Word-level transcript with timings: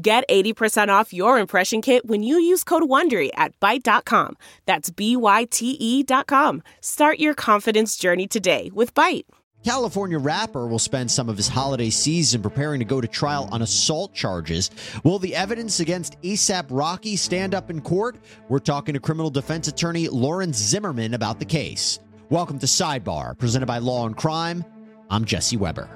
Get 0.00 0.28
80% 0.28 0.90
off 0.90 1.12
your 1.12 1.40
impression 1.40 1.82
kit 1.82 2.06
when 2.06 2.22
you 2.22 2.38
use 2.38 2.62
code 2.62 2.84
WONDERY 2.84 3.30
at 3.34 3.58
Byte.com. 3.58 4.36
That's 4.64 4.90
B-Y-T-E 4.90 6.02
dot 6.04 6.28
com. 6.28 6.62
Start 6.80 7.18
your 7.18 7.34
confidence 7.34 7.96
journey 7.96 8.28
today 8.28 8.70
with 8.72 8.94
Byte. 8.94 9.24
California 9.64 10.20
rapper 10.20 10.68
will 10.68 10.78
spend 10.78 11.10
some 11.10 11.28
of 11.28 11.36
his 11.36 11.48
holiday 11.48 11.90
season 11.90 12.40
preparing 12.42 12.78
to 12.78 12.84
go 12.84 13.00
to 13.00 13.08
trial 13.08 13.48
on 13.50 13.62
assault 13.62 14.14
charges. 14.14 14.70
Will 15.02 15.18
the 15.18 15.34
evidence 15.34 15.80
against 15.80 16.20
ASAP 16.22 16.66
Rocky 16.70 17.16
stand 17.16 17.52
up 17.52 17.68
in 17.68 17.80
court? 17.80 18.18
We're 18.48 18.60
talking 18.60 18.94
to 18.94 19.00
criminal 19.00 19.30
defense 19.30 19.66
attorney 19.66 20.06
Lawrence 20.06 20.58
Zimmerman 20.58 21.14
about 21.14 21.40
the 21.40 21.44
case. 21.44 21.98
Welcome 22.30 22.60
to 22.60 22.66
Sidebar, 22.66 23.36
presented 23.36 23.66
by 23.66 23.78
Law 23.78 24.06
and 24.06 24.16
Crime. 24.16 24.64
I'm 25.10 25.24
Jesse 25.24 25.56
Weber. 25.56 25.88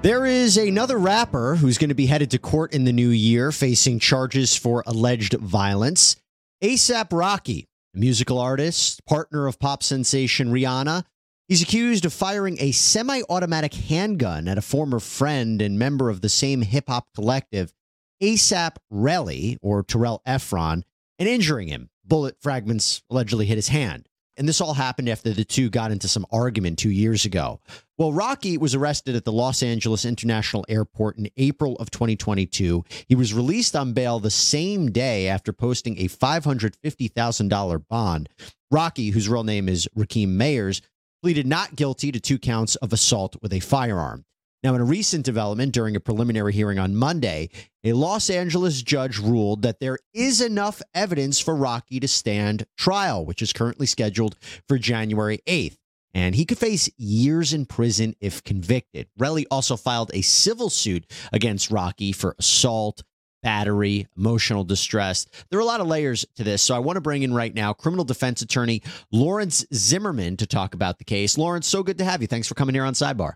There 0.00 0.26
is 0.26 0.56
another 0.56 0.96
rapper 0.96 1.56
who's 1.56 1.76
going 1.76 1.88
to 1.88 1.94
be 1.94 2.06
headed 2.06 2.30
to 2.30 2.38
court 2.38 2.72
in 2.72 2.84
the 2.84 2.92
new 2.92 3.08
year 3.08 3.50
facing 3.50 3.98
charges 3.98 4.54
for 4.54 4.84
alleged 4.86 5.32
violence. 5.34 6.14
ASAP 6.62 7.08
Rocky, 7.10 7.66
a 7.96 7.98
musical 7.98 8.38
artist, 8.38 9.04
partner 9.06 9.48
of 9.48 9.58
pop 9.58 9.82
sensation 9.82 10.52
Rihanna, 10.52 11.04
he's 11.48 11.62
accused 11.62 12.04
of 12.04 12.12
firing 12.12 12.58
a 12.60 12.70
semi 12.70 13.22
automatic 13.28 13.74
handgun 13.74 14.46
at 14.46 14.56
a 14.56 14.62
former 14.62 15.00
friend 15.00 15.60
and 15.60 15.80
member 15.80 16.10
of 16.10 16.20
the 16.20 16.28
same 16.28 16.62
hip 16.62 16.84
hop 16.88 17.08
collective, 17.12 17.74
ASAP 18.22 18.76
Relli, 18.92 19.58
or 19.62 19.82
Terrell 19.82 20.22
Ephron, 20.24 20.84
and 21.18 21.28
injuring 21.28 21.66
him. 21.66 21.90
Bullet 22.04 22.36
fragments 22.40 23.02
allegedly 23.10 23.46
hit 23.46 23.56
his 23.56 23.68
hand. 23.68 24.08
And 24.38 24.48
this 24.48 24.60
all 24.60 24.74
happened 24.74 25.08
after 25.08 25.30
the 25.30 25.44
two 25.44 25.68
got 25.68 25.90
into 25.90 26.06
some 26.06 26.24
argument 26.30 26.78
two 26.78 26.90
years 26.90 27.24
ago. 27.24 27.60
Well, 27.98 28.12
Rocky 28.12 28.56
was 28.56 28.72
arrested 28.72 29.16
at 29.16 29.24
the 29.24 29.32
Los 29.32 29.64
Angeles 29.64 30.04
International 30.04 30.64
Airport 30.68 31.18
in 31.18 31.28
April 31.36 31.74
of 31.76 31.90
2022. 31.90 32.84
He 33.08 33.16
was 33.16 33.34
released 33.34 33.74
on 33.74 33.92
bail 33.92 34.20
the 34.20 34.30
same 34.30 34.92
day 34.92 35.26
after 35.26 35.52
posting 35.52 35.98
a 35.98 36.06
$550,000 36.08 37.88
bond. 37.88 38.28
Rocky, 38.70 39.10
whose 39.10 39.28
real 39.28 39.42
name 39.42 39.68
is 39.68 39.88
Rakim 39.96 40.28
Mayers, 40.28 40.82
pleaded 41.20 41.48
not 41.48 41.74
guilty 41.74 42.12
to 42.12 42.20
two 42.20 42.38
counts 42.38 42.76
of 42.76 42.92
assault 42.92 43.34
with 43.42 43.52
a 43.52 43.58
firearm. 43.58 44.24
Now, 44.64 44.74
in 44.74 44.80
a 44.80 44.84
recent 44.84 45.24
development 45.24 45.72
during 45.72 45.94
a 45.94 46.00
preliminary 46.00 46.52
hearing 46.52 46.80
on 46.80 46.96
Monday, 46.96 47.50
a 47.84 47.92
Los 47.92 48.28
Angeles 48.28 48.82
judge 48.82 49.18
ruled 49.18 49.62
that 49.62 49.78
there 49.78 49.98
is 50.12 50.40
enough 50.40 50.82
evidence 50.94 51.38
for 51.38 51.54
Rocky 51.54 52.00
to 52.00 52.08
stand 52.08 52.66
trial, 52.76 53.24
which 53.24 53.40
is 53.40 53.52
currently 53.52 53.86
scheduled 53.86 54.36
for 54.66 54.76
January 54.76 55.40
8th. 55.46 55.76
And 56.12 56.34
he 56.34 56.44
could 56.44 56.58
face 56.58 56.90
years 56.96 57.52
in 57.52 57.66
prison 57.66 58.16
if 58.20 58.42
convicted. 58.42 59.06
Relli 59.16 59.44
also 59.48 59.76
filed 59.76 60.10
a 60.12 60.22
civil 60.22 60.70
suit 60.70 61.06
against 61.32 61.70
Rocky 61.70 62.10
for 62.10 62.34
assault, 62.40 63.04
battery, 63.44 64.08
emotional 64.16 64.64
distress. 64.64 65.26
There 65.50 65.60
are 65.60 65.62
a 65.62 65.66
lot 65.66 65.80
of 65.80 65.86
layers 65.86 66.26
to 66.34 66.42
this. 66.42 66.62
So 66.62 66.74
I 66.74 66.80
want 66.80 66.96
to 66.96 67.00
bring 67.00 67.22
in 67.22 67.32
right 67.32 67.54
now 67.54 67.72
criminal 67.72 68.04
defense 68.04 68.42
attorney 68.42 68.82
Lawrence 69.12 69.64
Zimmerman 69.72 70.36
to 70.38 70.46
talk 70.46 70.74
about 70.74 70.98
the 70.98 71.04
case. 71.04 71.38
Lawrence, 71.38 71.68
so 71.68 71.84
good 71.84 71.98
to 71.98 72.04
have 72.04 72.22
you. 72.22 72.26
Thanks 72.26 72.48
for 72.48 72.54
coming 72.54 72.74
here 72.74 72.84
on 72.84 72.94
Sidebar. 72.94 73.34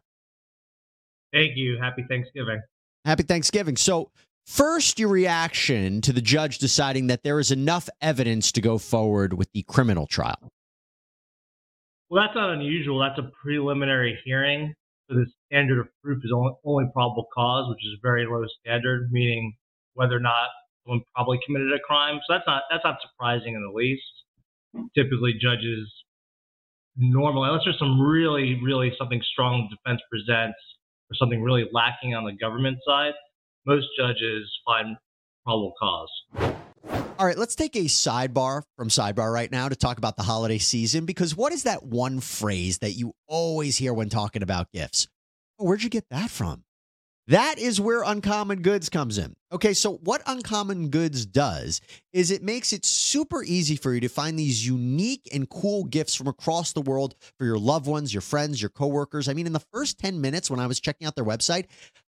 Thank 1.33 1.57
you. 1.57 1.79
Happy 1.81 2.05
Thanksgiving. 2.09 2.61
Happy 3.05 3.23
Thanksgiving. 3.23 3.77
So, 3.77 4.11
first, 4.47 4.99
your 4.99 5.09
reaction 5.09 6.01
to 6.03 6.13
the 6.13 6.21
judge 6.21 6.59
deciding 6.59 7.09
that 7.09 7.23
there 7.23 7.41
is 7.41 7.51
enough 7.51 7.89
evidence 8.01 8.53
to 8.53 8.61
go 8.61 8.79
forward 8.79 9.33
with 9.35 9.51
the 9.53 9.63
criminal 9.65 10.07
trial. 10.07 10.53
Well, 12.11 12.23
that's 12.23 12.35
not 12.35 12.51
unusual. 12.51 12.99
That's 12.99 13.19
a 13.19 13.31
preliminary 13.43 14.19
hearing. 14.25 14.75
So, 15.09 15.17
the 15.17 15.27
standard 15.47 15.81
of 15.81 15.89
proof 16.03 16.19
is 16.25 16.31
only, 16.35 16.53
only 16.65 16.85
probable 16.93 17.27
cause, 17.35 17.69
which 17.69 17.85
is 17.85 17.99
a 17.99 18.01
very 18.03 18.27
low 18.27 18.45
standard, 18.61 19.11
meaning 19.11 19.55
whether 19.95 20.17
or 20.17 20.21
not 20.21 20.49
someone 20.85 21.03
probably 21.15 21.39
committed 21.45 21.73
a 21.73 21.79
crime. 21.81 22.21
So 22.27 22.35
that's 22.35 22.47
not 22.47 22.63
that's 22.71 22.85
not 22.85 22.97
surprising 23.03 23.55
in 23.55 23.63
the 23.63 23.73
least. 23.73 24.03
Typically, 24.95 25.35
judges 25.41 25.91
normally, 26.97 27.49
unless 27.49 27.65
there's 27.65 27.79
some 27.79 28.01
really, 28.01 28.61
really 28.63 28.93
something 28.99 29.21
strong 29.33 29.69
defense 29.71 30.01
presents, 30.11 30.59
or 31.13 31.15
something 31.17 31.43
really 31.43 31.69
lacking 31.73 32.15
on 32.15 32.25
the 32.25 32.33
government 32.33 32.79
side, 32.87 33.13
most 33.67 33.87
judges 33.99 34.51
find 34.65 34.97
probable 35.45 35.73
cause. 35.79 36.09
All 37.19 37.27
right, 37.27 37.37
let's 37.37 37.55
take 37.55 37.77
a 37.77 37.85
sidebar 37.85 38.63
from 38.77 38.89
sidebar 38.89 39.33
right 39.33 39.51
now 39.53 39.69
to 39.69 39.77
talk 39.77 39.99
about 39.99 40.17
the 40.17 40.23
holiday 40.23 40.59
season 40.59 41.05
because 41.05 41.37
what 41.37 41.53
is 41.53 41.65
that 41.65 41.85
one 41.85 42.21
phrase 42.21 42.79
that 42.79 42.93
you 42.93 43.13
always 43.29 43.77
hear 43.77 43.93
when 43.93 44.09
talking 44.09 44.43
about 44.43 44.73
gifts? 44.73 45.07
Where'd 45.59 45.83
you 45.83 45.91
get 45.91 46.09
that 46.11 46.31
from? 46.31 46.65
That 47.29 47.59
is 47.59 47.81
where 47.81 48.03
Uncommon 48.03 48.63
Goods 48.63 48.89
comes 48.89 49.17
in. 49.17 49.35
Okay, 49.53 49.75
so 49.75 49.95
what 49.99 50.23
Uncommon 50.27 50.89
Goods 50.89 51.25
does 51.25 51.81
is 52.13 52.33
it 52.33 52.43
makes 52.43 52.73
it 52.73 52.85
super 52.85 53.45
easy 53.45 53.77
for 53.77 53.95
you 53.95 54.01
to 54.01 54.09
find 54.09 54.37
these 54.37 54.67
unique 54.67 55.29
and 55.33 55.49
cool 55.49 55.85
gifts 55.85 56.17
from 56.17 56.27
across 56.27 56.73
the 56.73 56.81
world 56.81 57.15
for 57.39 57.45
your 57.45 57.59
loved 57.59 57.87
ones, 57.87 58.13
your 58.13 58.23
friends, 58.23 58.61
your 58.61 58.71
coworkers. 58.71 59.29
I 59.29 59.35
mean, 59.35 59.47
in 59.47 59.53
the 59.53 59.65
first 59.73 59.99
10 59.99 60.21
minutes 60.21 60.51
when 60.51 60.59
I 60.59 60.67
was 60.67 60.81
checking 60.81 61.07
out 61.07 61.15
their 61.15 61.25
website, 61.25 61.67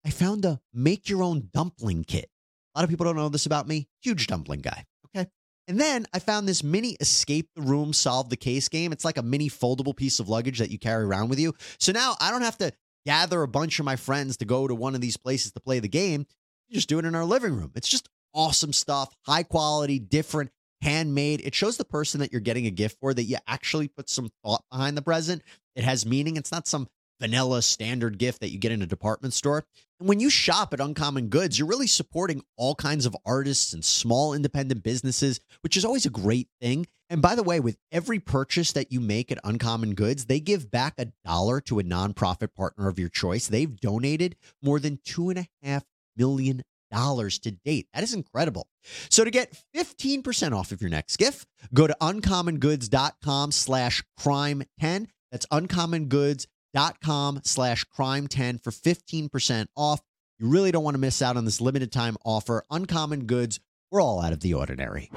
I 0.04 0.10
found 0.10 0.44
a 0.44 0.60
make 0.74 1.08
your 1.08 1.22
own 1.22 1.50
dumpling 1.54 2.04
kit. 2.04 2.30
A 2.74 2.80
lot 2.80 2.84
of 2.84 2.90
people 2.90 3.06
don't 3.06 3.16
know 3.16 3.30
this 3.30 3.46
about 3.46 3.68
me. 3.68 3.88
Huge 4.02 4.26
dumpling 4.26 4.62
guy. 4.62 4.86
Okay. 5.16 5.30
And 5.68 5.80
then 5.80 6.08
I 6.14 6.20
found 6.20 6.48
this 6.48 6.64
mini 6.64 6.98
escape 7.00 7.50
the 7.56 7.62
room, 7.62 7.94
solve 7.94 8.30
the 8.30 8.38
case 8.38 8.70
game. 8.70 8.92
It's 8.92 9.06
like 9.06 9.18
a 9.18 9.24
mini 9.24 9.50
foldable 9.50 9.96
piece 9.96 10.20
of 10.20 10.30
luggage 10.30 10.60
that 10.60 10.72
you 10.72 10.80
carry 10.80 11.06
around 11.06 11.30
with 11.30 11.40
you. 11.40 11.54
So 11.80 11.92
now 11.92 12.16
I 12.20 12.32
don't 12.32 12.42
have 12.42 12.58
to 12.58 12.72
gather 13.06 13.42
a 13.42 13.48
bunch 13.48 13.80
of 13.80 13.86
my 13.86 13.96
friends 13.96 14.38
to 14.38 14.46
go 14.46 14.68
to 14.68 14.76
one 14.76 14.96
of 14.96 15.02
these 15.02 15.18
places 15.18 15.52
to 15.54 15.60
play 15.60 15.80
the 15.80 15.88
game. 15.88 16.26
just 16.72 16.90
do 16.90 17.00
it 17.00 17.06
in 17.06 17.16
our 17.16 17.26
living 17.26 17.56
room. 17.56 17.72
It's 17.76 17.88
just 17.88 18.10
awesome 18.34 18.74
stuff, 18.74 19.16
high 19.26 19.44
quality, 19.44 20.00
different, 20.00 20.52
handmade. 20.82 21.42
It 21.44 21.56
shows 21.56 21.78
the 21.78 21.86
person 21.86 22.20
that 22.20 22.32
you're 22.32 22.42
getting 22.42 22.66
a 22.66 22.72
gift 22.72 23.00
for 23.00 23.14
that 23.14 23.24
you 23.24 23.38
actually 23.48 23.88
put 23.88 24.10
some 24.10 24.30
thought 24.44 24.64
behind 24.72 24.98
the 24.98 25.02
present. 25.02 25.42
It 25.76 25.84
has 25.84 26.06
meaning. 26.06 26.38
It's 26.38 26.52
not 26.52 26.68
some 26.68 26.88
vanilla 27.20 27.62
standard 27.62 28.18
gift 28.18 28.42
that 28.42 28.52
you 28.52 28.60
get 28.60 28.72
in 28.72 28.82
a 28.82 28.88
department 28.88 29.34
store. 29.34 29.64
And 30.00 30.10
when 30.10 30.20
you 30.20 30.30
shop 30.30 30.74
at 30.74 30.82
Uncommon 30.82 31.30
Goods, 31.30 31.58
you're 31.58 31.68
really 31.68 31.88
supporting 31.88 32.44
all 32.58 32.76
kinds 32.76 33.06
of 33.06 33.16
artists 33.26 33.74
and 33.74 33.84
small 33.84 34.34
independent 34.34 34.84
businesses, 34.84 35.40
which 35.62 35.78
is 35.78 35.86
always 35.86 36.06
a 36.06 36.10
great 36.10 36.50
thing. 36.62 36.86
And 37.10 37.22
by 37.22 37.36
the 37.36 37.44
way, 37.44 37.60
with 37.60 37.78
every 37.92 38.20
purchase 38.20 38.72
that 38.72 38.92
you 38.92 39.00
make 39.00 39.32
at 39.32 39.38
Uncommon 39.44 39.94
Goods, 39.94 40.26
they 40.26 40.40
give 40.40 40.72
back 40.72 40.96
a 40.98 41.12
dollar 41.24 41.62
to 41.62 41.80
a 41.80 41.84
nonprofit 41.84 42.56
partner 42.56 42.88
of 42.88 42.98
your 42.98 43.10
choice. 43.10 43.48
They've 43.48 43.80
donated 43.80 44.36
more 44.62 44.80
than 44.80 45.00
two 45.04 45.30
and 45.30 45.40
a 45.40 45.48
half 45.62 45.84
million 46.18 46.64
dollars 46.92 47.40
to 47.40 47.52
date. 47.52 47.88
That 47.94 48.04
is 48.04 48.14
incredible. 48.14 48.68
So 49.10 49.24
to 49.24 49.32
get 49.32 49.56
15% 49.76 50.54
off 50.54 50.72
of 50.72 50.82
your 50.82 50.90
next 50.90 51.18
gift, 51.18 51.48
go 51.74 51.88
to 51.88 51.96
uncommongoods.com 52.02 53.52
slash 53.52 54.04
crime 54.18 54.64
10. 54.80 55.08
That's 55.32 55.46
uncommongoods.com 55.48 57.42
slash 57.44 57.84
crime 57.86 58.28
10 58.28 58.60
for 58.60 58.72
15% 58.72 59.68
off. 59.76 60.02
You 60.40 60.50
really 60.50 60.72
don't 60.72 60.84
want 60.84 60.96
to 60.96 61.00
miss 61.00 61.22
out 61.22 61.38
on 61.38 61.46
this 61.46 61.62
limited 61.62 61.92
time 61.92 62.18
offer. 62.26 62.64
Uncommon 62.70 63.26
Goods, 63.26 63.60
we're 63.92 64.02
all 64.02 64.22
out 64.22 64.34
of 64.34 64.42
the 64.42 64.54
ordinary. 64.54 65.12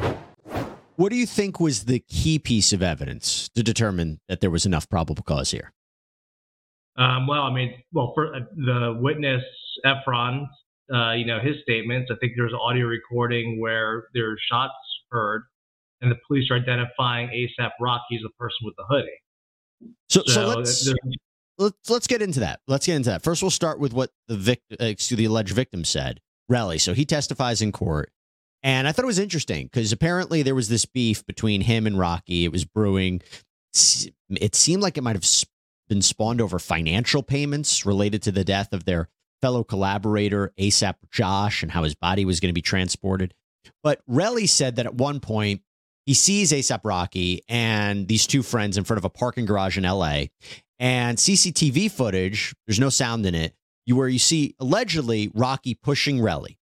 What 0.99 1.11
do 1.11 1.17
you 1.17 1.27
think 1.27 1.61
was 1.61 1.85
the 1.85 2.01
key 2.01 2.41
piece 2.41 2.73
of 2.73 2.83
evidence 2.83 3.49
to 3.51 3.63
determine 3.63 4.19
that 4.29 4.41
there 4.41 4.51
was 4.51 4.67
enough 4.67 4.89
probable 4.89 5.23
cause 5.23 5.53
here? 5.53 5.73
Um, 6.97 7.29
well, 7.29 7.43
I 7.43 7.53
mean, 7.53 7.73
well, 7.93 8.11
for 8.17 8.35
uh, 8.35 8.41
the 8.57 8.99
witness 9.01 9.45
Ephron, 9.85 10.49
uh, 10.93 11.13
you 11.13 11.25
know, 11.25 11.39
his 11.39 11.55
statements. 11.63 12.11
I 12.11 12.17
think 12.21 12.33
there's 12.37 12.53
audio 12.53 12.87
recording 12.87 13.61
where 13.61 14.09
there 14.13 14.29
are 14.29 14.37
shots 14.51 14.75
heard, 15.13 15.45
and 16.01 16.11
the 16.11 16.17
police 16.27 16.51
are 16.51 16.57
identifying 16.57 17.29
ASAP 17.29 17.71
Rocky 17.81 18.17
as 18.17 18.23
the 18.23 18.31
person 18.37 18.59
with 18.63 18.75
the 18.77 18.85
hoodie. 18.89 19.95
So, 20.09 20.25
so, 20.27 20.33
so 20.33 20.59
let's 20.59 20.95
let's 21.59 21.91
let's 21.91 22.07
get 22.09 22.23
into 22.23 22.41
that. 22.41 22.59
Let's 22.67 22.87
get 22.87 22.97
into 22.97 23.11
that. 23.11 23.23
First, 23.23 23.41
we'll 23.41 23.53
start 23.53 23.79
with 23.79 23.93
what 23.93 24.11
the 24.27 24.37
victim, 24.37 24.79
uh, 24.81 24.87
excuse 24.87 25.17
the 25.17 25.27
alleged 25.27 25.53
victim 25.53 25.85
said. 25.85 26.21
Relli. 26.51 26.81
So 26.81 26.93
he 26.93 27.05
testifies 27.05 27.63
in 27.63 27.71
court. 27.71 28.11
And 28.63 28.89
I 28.89 28.93
thought 28.93 29.05
it 29.05 29.07
was 29.07 29.19
interesting 29.19 29.67
because 29.67 29.93
apparently 29.93 30.43
there 30.43 30.55
was 30.55 30.69
this 30.69 30.85
beef 30.85 31.25
between 31.27 31.61
him 31.61 31.87
and 31.87 31.99
Rocky. 31.99 32.45
It 32.45 32.53
was 32.53 32.65
brewing. 32.65 33.23
It 34.31 34.55
seemed 34.55 34.83
like 34.83 34.99
it 34.99 35.03
might 35.03 35.17
have 35.17 35.27
been 35.89 36.03
spawned 36.03 36.41
over 36.41 36.59
financial 36.59 37.23
payments 37.23 37.87
related 37.87 38.23
to 38.23 38.33
the 38.33 38.45
death 38.45 38.73
of 38.73 38.85
their 38.85 39.09
fellow 39.41 39.63
collaborator, 39.63 40.53
ASAP 40.59 40.97
Josh, 41.11 41.63
and 41.63 41.71
how 41.71 41.85
his 41.85 41.95
body 41.95 42.25
was 42.25 42.41
going 42.41 42.51
to 42.51 42.55
be 42.55 42.61
transported. 42.61 43.33
But 43.83 44.01
Relli 44.11 44.49
said 44.49 44.77
that 44.77 44.87
at 44.87 44.95
one 44.95 45.21
point 45.21 45.63
he 46.05 46.15
sees 46.15 46.53
ASAP 46.53 46.81
Rocky 46.85 47.43
and 47.49 48.09
these 48.09 48.27
two 48.27 48.43
friends 48.43 48.77
in 48.77 48.85
front 48.85 48.99
of 48.99 49.05
a 49.05 49.11
parking 49.11 49.47
garage 49.47 49.79
in 49.79 49.85
LA. 49.85 50.25
And 50.79 51.17
CCTV 51.17 51.91
footage, 51.91 52.55
there's 52.67 52.81
no 52.81 52.89
sound 52.89 53.25
in 53.25 53.35
it, 53.35 53.55
where 53.87 54.09
you 54.09 54.19
see 54.19 54.55
allegedly 54.61 55.31
Rocky 55.33 55.75
pushing 55.75 56.19
Relli. 56.19 56.58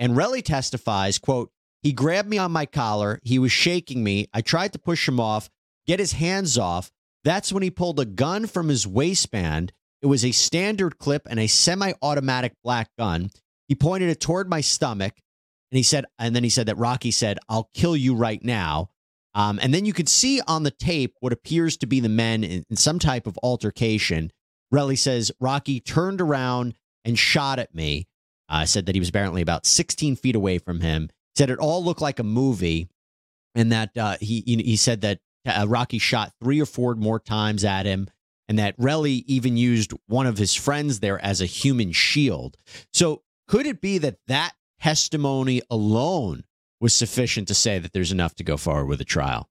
And 0.00 0.14
Relli 0.14 0.42
testifies, 0.42 1.18
quote, 1.18 1.52
he 1.82 1.92
grabbed 1.92 2.28
me 2.28 2.38
on 2.38 2.50
my 2.50 2.66
collar. 2.66 3.20
He 3.22 3.38
was 3.38 3.52
shaking 3.52 4.02
me. 4.02 4.28
I 4.34 4.40
tried 4.40 4.72
to 4.72 4.78
push 4.78 5.06
him 5.06 5.20
off, 5.20 5.48
get 5.86 6.00
his 6.00 6.12
hands 6.12 6.58
off. 6.58 6.90
That's 7.22 7.52
when 7.52 7.62
he 7.62 7.70
pulled 7.70 8.00
a 8.00 8.06
gun 8.06 8.46
from 8.46 8.68
his 8.68 8.86
waistband. 8.86 9.72
It 10.02 10.06
was 10.06 10.24
a 10.24 10.32
standard 10.32 10.98
clip 10.98 11.26
and 11.28 11.38
a 11.38 11.46
semi 11.46 11.92
automatic 12.02 12.54
black 12.64 12.88
gun. 12.98 13.30
He 13.68 13.74
pointed 13.74 14.08
it 14.08 14.20
toward 14.20 14.48
my 14.48 14.62
stomach. 14.62 15.14
And 15.70 15.76
he 15.76 15.82
said, 15.82 16.06
and 16.18 16.34
then 16.34 16.42
he 16.42 16.50
said 16.50 16.66
that 16.66 16.78
Rocky 16.78 17.10
said, 17.10 17.38
I'll 17.48 17.70
kill 17.74 17.96
you 17.96 18.14
right 18.14 18.42
now. 18.42 18.88
Um, 19.34 19.60
and 19.62 19.72
then 19.72 19.84
you 19.84 19.92
could 19.92 20.08
see 20.08 20.40
on 20.48 20.64
the 20.64 20.72
tape 20.72 21.14
what 21.20 21.32
appears 21.32 21.76
to 21.76 21.86
be 21.86 22.00
the 22.00 22.08
men 22.08 22.42
in, 22.42 22.64
in 22.68 22.76
some 22.76 22.98
type 22.98 23.26
of 23.26 23.38
altercation. 23.42 24.32
Relli 24.74 24.98
says 24.98 25.30
Rocky 25.38 25.78
turned 25.78 26.20
around 26.20 26.74
and 27.04 27.18
shot 27.18 27.58
at 27.58 27.74
me. 27.74 28.08
Uh, 28.50 28.66
said 28.66 28.86
that 28.86 28.96
he 28.96 29.00
was 29.00 29.08
apparently 29.08 29.42
about 29.42 29.64
16 29.64 30.16
feet 30.16 30.34
away 30.34 30.58
from 30.58 30.80
him. 30.80 31.08
Said 31.36 31.50
it 31.50 31.60
all 31.60 31.84
looked 31.84 32.00
like 32.00 32.18
a 32.18 32.24
movie, 32.24 32.88
and 33.54 33.70
that 33.70 33.96
uh, 33.96 34.16
he 34.20 34.42
he 34.46 34.76
said 34.76 35.02
that 35.02 35.20
uh, 35.46 35.66
Rocky 35.68 35.98
shot 35.98 36.32
three 36.42 36.60
or 36.60 36.66
four 36.66 36.96
more 36.96 37.20
times 37.20 37.64
at 37.64 37.86
him, 37.86 38.08
and 38.48 38.58
that 38.58 38.76
Relli 38.76 39.22
even 39.26 39.56
used 39.56 39.92
one 40.08 40.26
of 40.26 40.36
his 40.36 40.54
friends 40.54 40.98
there 40.98 41.24
as 41.24 41.40
a 41.40 41.46
human 41.46 41.92
shield. 41.92 42.56
So 42.92 43.22
could 43.46 43.66
it 43.66 43.80
be 43.80 43.98
that 43.98 44.18
that 44.26 44.52
testimony 44.80 45.62
alone 45.70 46.44
was 46.80 46.92
sufficient 46.92 47.46
to 47.48 47.54
say 47.54 47.78
that 47.78 47.92
there's 47.92 48.12
enough 48.12 48.34
to 48.36 48.44
go 48.44 48.56
forward 48.56 48.86
with 48.86 49.00
a 49.00 49.04
trial? 49.04 49.48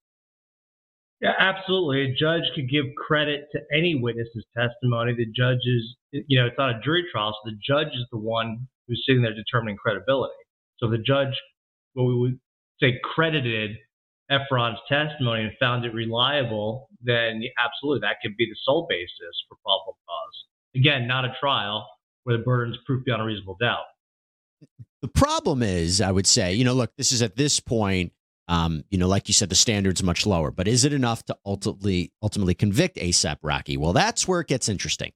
Yeah, 1.22 1.34
absolutely. 1.38 2.04
A 2.04 2.16
judge 2.16 2.44
could 2.56 2.70
give 2.70 2.86
credit 2.98 3.48
to 3.52 3.60
any 3.76 3.96
witness's 3.96 4.46
testimony. 4.56 5.14
The 5.16 5.26
judge 5.26 5.60
is, 5.66 5.96
you 6.28 6.40
know, 6.40 6.48
it's 6.48 6.58
not 6.58 6.76
a 6.76 6.82
jury 6.84 7.04
trial, 7.12 7.36
so 7.44 7.52
the 7.52 7.58
judge 7.66 7.94
is 7.94 8.06
the 8.12 8.18
one 8.18 8.68
who's 8.90 9.02
sitting 9.08 9.22
there 9.22 9.34
determining 9.34 9.78
credibility. 9.78 10.34
So 10.80 10.90
the 10.90 10.98
judge, 10.98 11.34
what 11.94 12.06
we 12.06 12.16
would 12.16 12.40
say, 12.82 13.00
credited 13.04 13.78
Ephron's 14.30 14.80
testimony 14.90 15.44
and 15.44 15.52
found 15.60 15.86
it 15.86 15.94
reliable, 15.94 16.90
then 17.02 17.42
absolutely 17.64 18.02
that 18.02 18.18
could 18.22 18.36
be 18.36 18.46
the 18.46 18.58
sole 18.64 18.86
basis 18.90 19.36
for 19.48 19.56
probable 19.64 19.98
cause. 20.08 20.46
Again, 20.76 21.08
not 21.08 21.26
a 21.26 21.34
trial 21.40 21.88
where 22.24 22.38
the 22.38 22.44
burden 22.44 22.74
is 22.74 22.80
proof 22.86 23.06
beyond 23.06 23.22
a 23.22 23.26
reasonable 23.26 23.58
doubt. 23.62 23.86
The 25.02 25.08
problem 25.08 25.64
is, 25.64 26.02
I 26.02 26.12
would 26.12 26.28
say, 26.28 26.54
you 26.54 26.66
know, 26.66 26.74
look, 26.74 26.92
this 26.98 27.12
is 27.12 27.22
at 27.22 27.38
this 27.38 27.60
point, 27.60 28.12
um, 28.50 28.84
you 28.90 28.98
know, 28.98 29.08
like 29.08 29.28
you 29.28 29.34
said, 29.34 29.50
the 29.50 29.56
standard's 29.56 30.04
much 30.04 30.26
lower. 30.26 30.52
But 30.52 30.68
is 30.68 30.84
it 30.84 30.92
enough 30.92 31.24
to 31.26 31.38
ultimately 31.46 32.12
ultimately 32.22 32.54
convict 32.54 32.98
ASAP 32.98 33.38
Rocky? 33.42 33.78
Well, 33.78 33.94
that's 33.94 34.28
where 34.28 34.42
it 34.42 34.48
gets 34.48 34.68
interesting, 34.68 35.14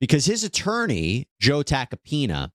because 0.00 0.24
his 0.24 0.44
attorney 0.44 1.28
Joe 1.40 1.62
Tacopina, 1.62 2.50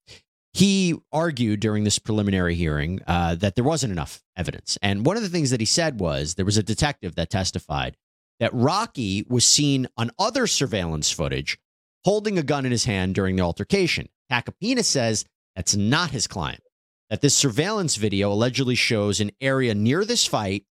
he 0.54 0.96
argued 1.12 1.60
during 1.60 1.84
this 1.84 2.00
preliminary 2.00 2.56
hearing 2.56 3.00
uh, 3.08 3.36
that 3.36 3.56
there 3.56 3.64
wasn't 3.64 3.92
enough 3.92 4.22
evidence, 4.36 4.78
and 4.82 5.06
one 5.06 5.18
of 5.18 5.24
the 5.24 5.30
things 5.30 5.50
that 5.52 5.60
he 5.60 5.66
said 5.66 6.00
was 6.00 6.36
there 6.36 6.46
was 6.46 6.58
a 6.58 6.64
detective 6.64 7.16
that 7.16 7.30
testified 7.30 7.98
that 8.40 8.54
Rocky 8.54 9.26
was 9.30 9.46
seen 9.46 9.88
on 9.98 10.12
other 10.18 10.48
surveillance 10.48 11.12
footage 11.12 11.58
holding 12.04 12.38
a 12.38 12.44
gun 12.44 12.66
in 12.66 12.72
his 12.72 12.86
hand 12.86 13.14
during 13.14 13.36
the 13.36 13.44
altercation. 13.44 14.10
Tacopina 14.32 14.84
says 14.84 15.24
that's 15.56 15.76
not 15.76 16.12
his 16.12 16.26
client 16.28 16.64
that 17.12 17.20
this 17.20 17.36
surveillance 17.36 17.98
video 17.98 18.32
allegedly 18.32 18.74
shows 18.74 19.20
an 19.20 19.32
area 19.42 19.76
near 19.76 20.06
this 20.06 20.26
fight. 20.26 20.64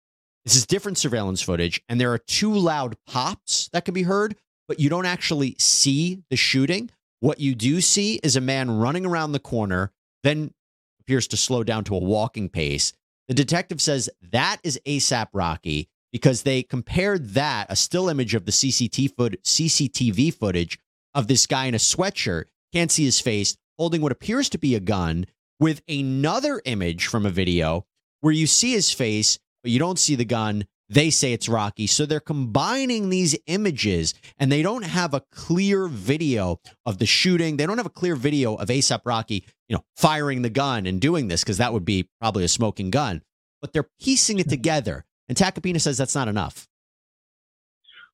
This 0.47 0.57
is 0.57 0.67
different 0.67 0.97
surveillance 0.97 1.43
footage, 1.43 1.83
and 1.87 2.01
there 2.01 2.15
are 2.15 2.19
two 2.19 2.55
loud 2.55 2.97
pops 3.07 3.69
that 3.75 3.85
can 3.85 3.93
be 3.93 4.05
heard, 4.05 4.35
but 4.67 4.81
you 4.81 4.89
don't 4.89 5.05
actually 5.05 5.55
see 5.59 6.23
the 6.31 6.37
shooting. 6.37 6.91
What 7.21 7.39
you 7.41 7.55
do 7.55 7.81
see 7.81 8.17
is 8.23 8.35
a 8.37 8.41
man 8.41 8.71
running 8.71 9.07
around 9.07 9.33
the 9.33 9.39
corner, 9.39 9.93
then 10.23 10.53
appears 11.01 11.29
to 11.29 11.37
slow 11.37 11.63
down 11.63 11.85
to 11.85 11.95
a 11.95 11.99
walking 11.99 12.49
pace. 12.49 12.93
The 13.29 13.35
detective 13.35 13.81
says 13.81 14.11
that 14.33 14.59
is 14.63 14.81
ASAP 14.87 15.29
Rocky 15.33 15.89
because 16.13 16.43
they 16.43 16.63
compared 16.63 17.31
that, 17.35 17.67
a 17.69 17.77
still 17.77 18.09
image 18.09 18.35
of 18.35 18.45
the 18.45 18.53
CCTV 18.53 20.35
footage 20.35 20.79
of 21.15 21.29
this 21.29 21.47
guy 21.47 21.67
in 21.67 21.75
a 21.75 21.79
sweatshirt, 21.79 22.45
can't 22.73 22.91
see 22.91 23.05
his 23.05 23.21
face, 23.21 23.57
holding 23.79 24.01
what 24.01 24.13
appears 24.13 24.49
to 24.51 24.59
be 24.59 24.75
a 24.75 24.81
gun 24.81 25.27
with 25.59 25.83
another 25.89 26.61
image 26.65 27.07
from 27.07 27.27
a 27.27 27.31
video 27.31 27.87
where 28.21 28.33
you 28.33 28.47
see 28.47 28.73
his 28.73 28.91
face, 28.91 29.39
but 29.63 29.71
you 29.71 29.79
don't 29.79 29.99
see 29.99 30.15
the 30.15 30.25
gun. 30.25 30.67
They 30.91 31.11
say 31.11 31.33
it's 31.33 31.49
Rocky. 31.49 31.87
So 31.87 32.05
they're 32.05 32.19
combining 32.19 33.09
these 33.09 33.39
images 33.47 34.13
and 34.39 34.51
they 34.51 34.61
don't 34.61 34.85
have 34.85 35.15
a 35.15 35.23
clear 35.33 35.87
video 35.87 36.61
of 36.85 36.99
the 36.99 37.07
shooting. 37.07 37.57
They 37.57 37.65
don't 37.65 37.79
have 37.79 37.87
a 37.87 37.91
clear 37.91 38.17
video 38.17 38.57
of 38.57 38.69
ASAP 38.69 39.03
Rocky, 39.05 39.47
you 39.69 39.77
know, 39.77 39.85
firing 39.97 40.43
the 40.43 40.51
gun 40.51 40.87
and 40.87 41.01
doing 41.01 41.29
this 41.29 41.45
because 41.45 41.59
that 41.59 41.73
would 41.73 41.85
be 41.85 42.09
probably 42.21 42.43
a 42.43 42.49
smoking 42.49 42.91
gun. 42.91 43.23
But 43.63 43.73
they're 43.73 43.89
piecing 44.01 44.41
it 44.41 44.49
together. 44.49 45.05
And 45.29 45.39
Tacopina 45.39 45.81
says 45.81 45.97
that's 45.97 46.17
not 46.17 46.27
enough. 46.27 46.67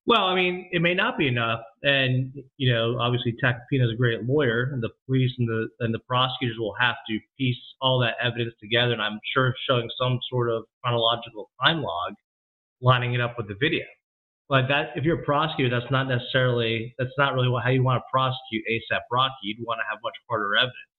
Well, 0.05 0.27
I 0.27 0.37
mean, 0.37 0.69
it 0.71 0.83
may 0.83 0.95
not 0.95 1.19
be 1.19 1.27
enough, 1.27 1.63
and 1.83 2.33
you 2.59 2.73
know, 2.73 2.97
obviously, 3.01 3.35
Tacopina 3.43 3.87
is 3.87 3.91
a 3.93 3.97
great 3.97 4.23
lawyer, 4.23 4.71
and 4.73 4.81
the 4.81 4.91
police 5.05 5.33
and 5.37 5.49
the 5.49 5.67
and 5.81 5.93
the 5.93 5.99
prosecutors 5.99 6.57
will 6.61 6.77
have 6.79 6.95
to 7.09 7.19
piece 7.37 7.57
all 7.81 7.99
that 8.01 8.15
evidence 8.23 8.55
together, 8.61 8.93
and 8.93 9.03
I'm 9.03 9.19
sure 9.35 9.53
showing 9.69 9.89
some 9.99 10.21
sort 10.31 10.49
of 10.49 10.63
chronological 10.81 11.51
time 11.61 11.83
log, 11.83 12.15
lining 12.81 13.15
it 13.15 13.21
up 13.21 13.35
with 13.37 13.49
the 13.49 13.57
video. 13.61 13.85
But 14.49 14.69
that, 14.69 14.91
if 14.95 15.05
you're 15.05 15.21
a 15.21 15.25
prosecutor, 15.25 15.69
that's 15.69 15.91
not 15.91 16.09
necessarily 16.09 16.95
that's 16.99 17.17
not 17.19 17.35
really 17.35 17.51
how 17.63 17.71
you 17.71 17.83
want 17.83 17.99
to 17.99 18.05
prosecute 18.11 18.63
ASAP 18.71 19.01
Rocky. 19.11 19.35
You'd 19.43 19.67
want 19.67 19.81
to 19.81 19.87
have 19.91 19.99
much 20.05 20.15
harder 20.29 20.57
evidence, 20.57 20.97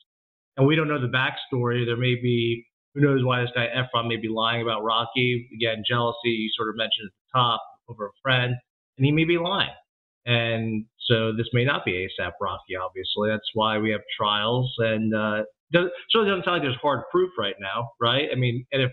and 0.57 0.67
we 0.67 0.75
don't 0.75 0.89
know 0.89 0.99
the 0.99 1.07
backstory. 1.07 1.85
There 1.85 1.95
may 1.95 2.15
be 2.15 2.65
who 2.93 3.01
knows 3.01 3.23
why 3.23 3.41
this 3.41 3.51
guy 3.55 3.67
Ephron 3.67 4.07
may 4.07 4.17
be 4.17 4.27
lying 4.27 4.61
about 4.61 4.83
Rocky. 4.83 5.47
Again, 5.53 5.83
jealousy. 5.87 6.29
You 6.29 6.49
sort 6.57 6.69
of 6.69 6.75
mentioned 6.75 7.07
at 7.07 7.13
the 7.13 7.39
top 7.39 7.61
over 7.89 8.07
a 8.07 8.11
friend 8.21 8.55
and 8.97 9.05
he 9.05 9.11
may 9.11 9.23
be 9.23 9.37
lying. 9.37 9.73
And 10.25 10.85
so 11.07 11.31
this 11.31 11.47
may 11.53 11.63
not 11.63 11.85
be 11.85 11.93
ASAP 11.93 12.31
Rocky, 12.41 12.75
obviously. 12.75 13.29
That's 13.29 13.49
why 13.53 13.77
we 13.77 13.91
have 13.91 14.01
trials. 14.17 14.73
And 14.79 15.15
uh, 15.15 15.43
does, 15.71 15.89
so 16.09 16.21
it 16.21 16.25
doesn't 16.25 16.43
sound 16.43 16.55
like 16.55 16.63
there's 16.63 16.75
hard 16.81 17.03
proof 17.11 17.31
right 17.37 17.55
now, 17.59 17.91
right? 18.01 18.27
I 18.31 18.35
mean, 18.35 18.65
and 18.71 18.81
if 18.81 18.91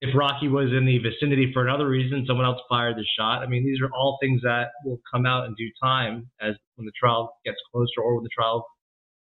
if 0.00 0.14
Rocky 0.14 0.48
was 0.48 0.72
in 0.72 0.84
the 0.84 0.98
vicinity 0.98 1.50
for 1.52 1.66
another 1.66 1.88
reason, 1.88 2.24
someone 2.26 2.44
else 2.44 2.60
fired 2.68 2.96
the 2.96 3.06
shot. 3.18 3.42
I 3.42 3.46
mean, 3.46 3.64
these 3.64 3.80
are 3.80 3.90
all 3.94 4.18
things 4.20 4.42
that 4.42 4.68
will 4.84 5.00
come 5.12 5.24
out 5.24 5.46
in 5.46 5.54
due 5.54 5.70
time 5.82 6.28
as 6.40 6.54
when 6.74 6.84
the 6.84 6.92
trial 6.98 7.32
gets 7.44 7.56
closer 7.72 8.00
or 8.02 8.16
when 8.16 8.24
the 8.24 8.30
trial 8.36 8.66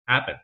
happens. 0.08 0.40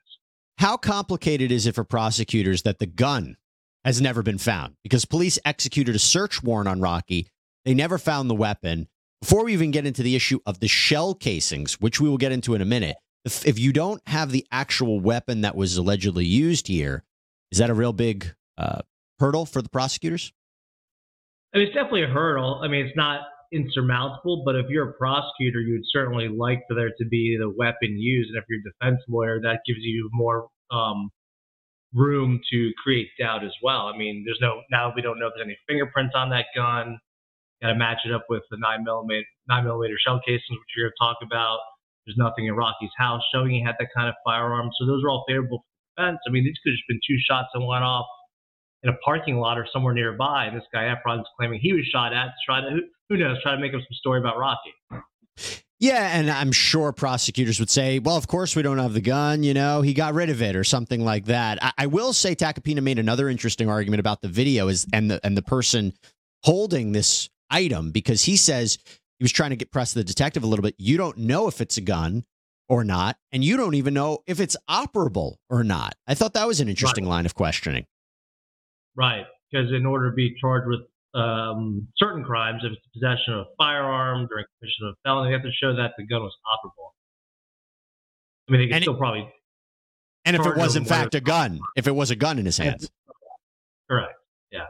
How 0.59 0.77
complicated 0.77 1.51
is 1.51 1.65
it 1.65 1.75
for 1.75 1.83
prosecutors 1.83 2.61
that 2.63 2.79
the 2.79 2.85
gun 2.85 3.37
has 3.85 4.01
never 4.01 4.21
been 4.21 4.37
found? 4.37 4.75
Because 4.83 5.05
police 5.05 5.39
executed 5.45 5.95
a 5.95 5.99
search 5.99 6.43
warrant 6.43 6.67
on 6.67 6.81
Rocky. 6.81 7.27
They 7.65 7.73
never 7.73 7.97
found 7.97 8.29
the 8.29 8.35
weapon. 8.35 8.87
Before 9.21 9.43
we 9.43 9.53
even 9.53 9.71
get 9.71 9.85
into 9.85 10.03
the 10.03 10.15
issue 10.15 10.39
of 10.45 10.59
the 10.59 10.67
shell 10.67 11.13
casings, 11.13 11.79
which 11.81 11.99
we 11.99 12.07
will 12.07 12.17
get 12.17 12.31
into 12.31 12.53
in 12.55 12.61
a 12.61 12.65
minute, 12.65 12.97
if, 13.25 13.45
if 13.45 13.57
you 13.57 13.73
don't 13.73 14.01
have 14.07 14.31
the 14.31 14.45
actual 14.51 14.99
weapon 14.99 15.41
that 15.41 15.55
was 15.55 15.75
allegedly 15.75 16.25
used 16.25 16.67
here, 16.67 17.03
is 17.51 17.57
that 17.57 17.69
a 17.69 17.73
real 17.73 17.93
big 17.93 18.33
uh, 18.57 18.81
hurdle 19.19 19.45
for 19.45 19.61
the 19.61 19.69
prosecutors? 19.69 20.31
I 21.53 21.57
mean, 21.57 21.67
it's 21.67 21.75
definitely 21.75 22.03
a 22.03 22.07
hurdle. 22.07 22.61
I 22.63 22.67
mean, 22.67 22.85
it's 22.85 22.95
not 22.95 23.21
insurmountable, 23.51 24.43
but 24.45 24.55
if 24.55 24.67
you're 24.69 24.89
a 24.89 24.93
prosecutor, 24.93 25.59
you 25.59 25.73
would 25.73 25.87
certainly 25.91 26.27
like 26.27 26.63
for 26.67 26.75
there 26.75 26.91
to 26.97 27.05
be 27.05 27.37
the 27.39 27.49
weapon 27.49 27.97
used. 27.97 28.29
And 28.29 28.37
if 28.37 28.45
you're 28.47 28.59
a 28.59 28.63
defense 28.63 29.03
lawyer, 29.07 29.41
that 29.41 29.61
gives 29.65 29.79
you 29.81 30.09
more 30.13 30.47
um, 30.71 31.09
room 31.93 32.39
to 32.51 32.71
create 32.83 33.09
doubt 33.19 33.43
as 33.43 33.53
well. 33.63 33.91
I 33.93 33.97
mean, 33.97 34.23
there's 34.25 34.39
no, 34.41 34.61
now 34.69 34.93
we 34.95 35.01
don't 35.01 35.19
know 35.19 35.27
if 35.27 35.33
there's 35.35 35.47
any 35.47 35.57
fingerprints 35.67 36.13
on 36.15 36.29
that 36.29 36.45
gun. 36.55 36.99
Got 37.61 37.69
to 37.69 37.75
match 37.75 37.99
it 38.05 38.13
up 38.13 38.25
with 38.29 38.43
the 38.51 38.57
nine 38.57 38.83
millimeter 38.83 39.25
nine 39.49 39.65
millimeter 39.65 39.97
shell 40.05 40.21
casings, 40.25 40.47
which 40.51 40.69
you're 40.77 40.85
going 40.85 40.93
to 40.95 41.03
talk 41.03 41.17
about. 41.23 41.59
There's 42.05 42.17
nothing 42.17 42.45
in 42.45 42.53
Rocky's 42.53 42.93
house 42.97 43.21
showing 43.33 43.51
he 43.51 43.61
had 43.61 43.75
that 43.79 43.89
kind 43.93 44.07
of 44.07 44.15
firearm. 44.23 44.69
So 44.79 44.85
those 44.85 45.03
are 45.03 45.09
all 45.09 45.25
favorable 45.27 45.65
for 45.65 46.03
defense. 46.03 46.19
I 46.25 46.31
mean, 46.31 46.45
these 46.45 46.55
could 46.63 46.71
have 46.71 46.87
been 46.87 47.01
two 47.05 47.17
shots 47.19 47.49
that 47.53 47.59
went 47.59 47.83
off 47.83 48.05
in 48.83 48.89
a 48.89 48.93
parking 49.03 49.37
lot 49.37 49.57
or 49.57 49.67
somewhere 49.71 49.93
nearby. 49.93 50.45
And 50.45 50.55
this 50.55 50.63
guy 50.73 50.85
Ephron's 50.85 51.25
claiming 51.37 51.59
he 51.59 51.73
was 51.73 51.85
shot 51.85 52.13
at. 52.13 52.29
Try 52.45 52.61
to 52.61 52.79
who, 53.09 53.17
knows? 53.17 53.41
Try 53.41 53.53
to 53.55 53.59
make 53.61 53.73
up 53.73 53.81
some 53.81 53.93
story 53.93 54.19
about 54.19 54.37
Rocky. 54.37 54.73
Yeah, 55.81 56.17
and 56.17 56.29
I'm 56.29 56.51
sure 56.51 56.91
prosecutors 56.91 57.57
would 57.59 57.69
say, 57.69 57.99
well, 57.99 58.17
of 58.17 58.27
course 58.27 58.53
we 58.53 58.61
don't 58.61 58.79
have 58.79 58.93
the 58.93 58.99
gun, 59.01 59.43
you 59.43 59.53
know, 59.53 59.81
he 59.81 59.93
got 59.93 60.13
rid 60.13 60.29
of 60.29 60.41
it 60.41 60.57
or 60.57 60.65
something 60.65 61.05
like 61.05 61.25
that. 61.25 61.57
I, 61.63 61.71
I 61.77 61.85
will 61.85 62.11
say 62.11 62.35
Tacopina 62.35 62.83
made 62.83 62.99
another 62.99 63.29
interesting 63.29 63.69
argument 63.69 64.01
about 64.01 64.21
the 64.21 64.27
video 64.27 64.67
is 64.67 64.85
and 64.91 65.09
the 65.09 65.21
and 65.25 65.37
the 65.37 65.41
person 65.41 65.93
holding 66.43 66.91
this 66.91 67.29
item 67.49 67.91
because 67.91 68.23
he 68.25 68.35
says 68.35 68.77
he 69.19 69.23
was 69.23 69.31
trying 69.31 69.51
to 69.51 69.55
get 69.55 69.71
press 69.71 69.93
the 69.93 70.03
detective 70.03 70.43
a 70.43 70.47
little 70.47 70.63
bit. 70.63 70.75
You 70.77 70.97
don't 70.97 71.17
know 71.17 71.47
if 71.47 71.61
it's 71.61 71.77
a 71.77 71.81
gun 71.81 72.25
or 72.67 72.83
not, 72.83 73.17
and 73.31 73.41
you 73.41 73.55
don't 73.55 73.75
even 73.75 73.93
know 73.93 74.19
if 74.27 74.41
it's 74.41 74.57
operable 74.69 75.35
or 75.49 75.63
not. 75.63 75.95
I 76.07 76.13
thought 76.13 76.33
that 76.33 76.45
was 76.45 76.59
an 76.59 76.67
interesting 76.67 77.05
Right. 77.05 77.11
line 77.11 77.25
of 77.25 77.35
questioning. 77.35 77.85
Right. 78.95 79.25
Because 79.51 79.71
in 79.71 79.85
order 79.85 80.09
to 80.11 80.15
be 80.15 80.35
charged 80.39 80.67
with 80.67 80.81
um, 81.19 81.87
certain 81.97 82.23
crimes, 82.23 82.61
if 82.63 82.71
it's 82.73 82.81
possession 82.93 83.33
of 83.33 83.39
a 83.41 83.45
firearm 83.57 84.27
during 84.27 84.45
commission 84.59 84.87
of 84.87 84.93
a 84.93 84.97
felony, 85.03 85.29
they 85.29 85.33
have 85.33 85.43
to 85.43 85.51
show 85.51 85.75
that 85.75 85.91
the 85.97 86.05
gun 86.05 86.21
was 86.21 86.35
operable. 86.45 86.91
I 88.47 88.51
mean, 88.51 88.61
they 88.61 88.67
can 88.67 88.73
And 88.75 88.83
it- 88.83 88.85
still 88.85 88.97
probably 88.97 89.27
And 90.25 90.35
if 90.35 90.45
it 90.45 90.55
was 90.55 90.75
in 90.75 90.85
fact 90.85 91.15
a 91.15 91.21
gun, 91.21 91.59
if 91.75 91.87
it 91.87 91.95
was 91.95 92.11
a 92.11 92.15
gun 92.15 92.37
in 92.39 92.45
his 92.45 92.57
hands, 92.57 92.89
correct. 93.89 94.13
Yeah. 94.51 94.65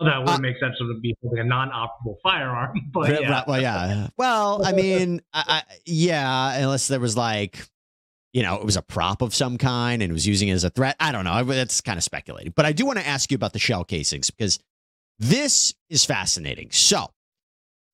Well, 0.00 0.08
that 0.08 0.18
would 0.20 0.28
Uh, 0.28 0.38
make 0.38 0.58
sense 0.58 0.76
for 0.78 0.84
them 0.86 0.96
to 0.96 1.00
be 1.00 1.14
holding 1.22 1.40
a 1.40 1.44
non-operable 1.44 2.16
firearm, 2.22 2.76
but 2.92 3.20
yeah. 3.20 3.30
right, 3.30 3.46
well, 3.46 3.60
yeah. 3.60 4.08
Well, 4.16 4.64
I 4.66 4.72
mean, 4.72 5.20
I, 5.32 5.62
I, 5.68 5.74
yeah, 5.84 6.54
unless 6.58 6.88
there 6.88 7.00
was 7.00 7.16
like, 7.16 7.68
you 8.38 8.44
know, 8.44 8.54
it 8.54 8.64
was 8.64 8.76
a 8.76 8.82
prop 8.82 9.20
of 9.20 9.34
some 9.34 9.58
kind 9.58 10.00
and 10.00 10.10
it 10.10 10.12
was 10.12 10.24
using 10.24 10.46
it 10.46 10.52
as 10.52 10.62
a 10.62 10.70
threat. 10.70 10.94
I 11.00 11.10
don't 11.10 11.24
know. 11.24 11.42
That's 11.42 11.80
kind 11.80 11.98
of 11.98 12.04
speculating. 12.04 12.52
But 12.54 12.66
I 12.66 12.72
do 12.72 12.86
want 12.86 13.00
to 13.00 13.04
ask 13.04 13.32
you 13.32 13.34
about 13.34 13.52
the 13.52 13.58
shell 13.58 13.82
casings 13.82 14.30
because 14.30 14.60
this 15.18 15.74
is 15.90 16.04
fascinating. 16.04 16.68
So, 16.70 17.08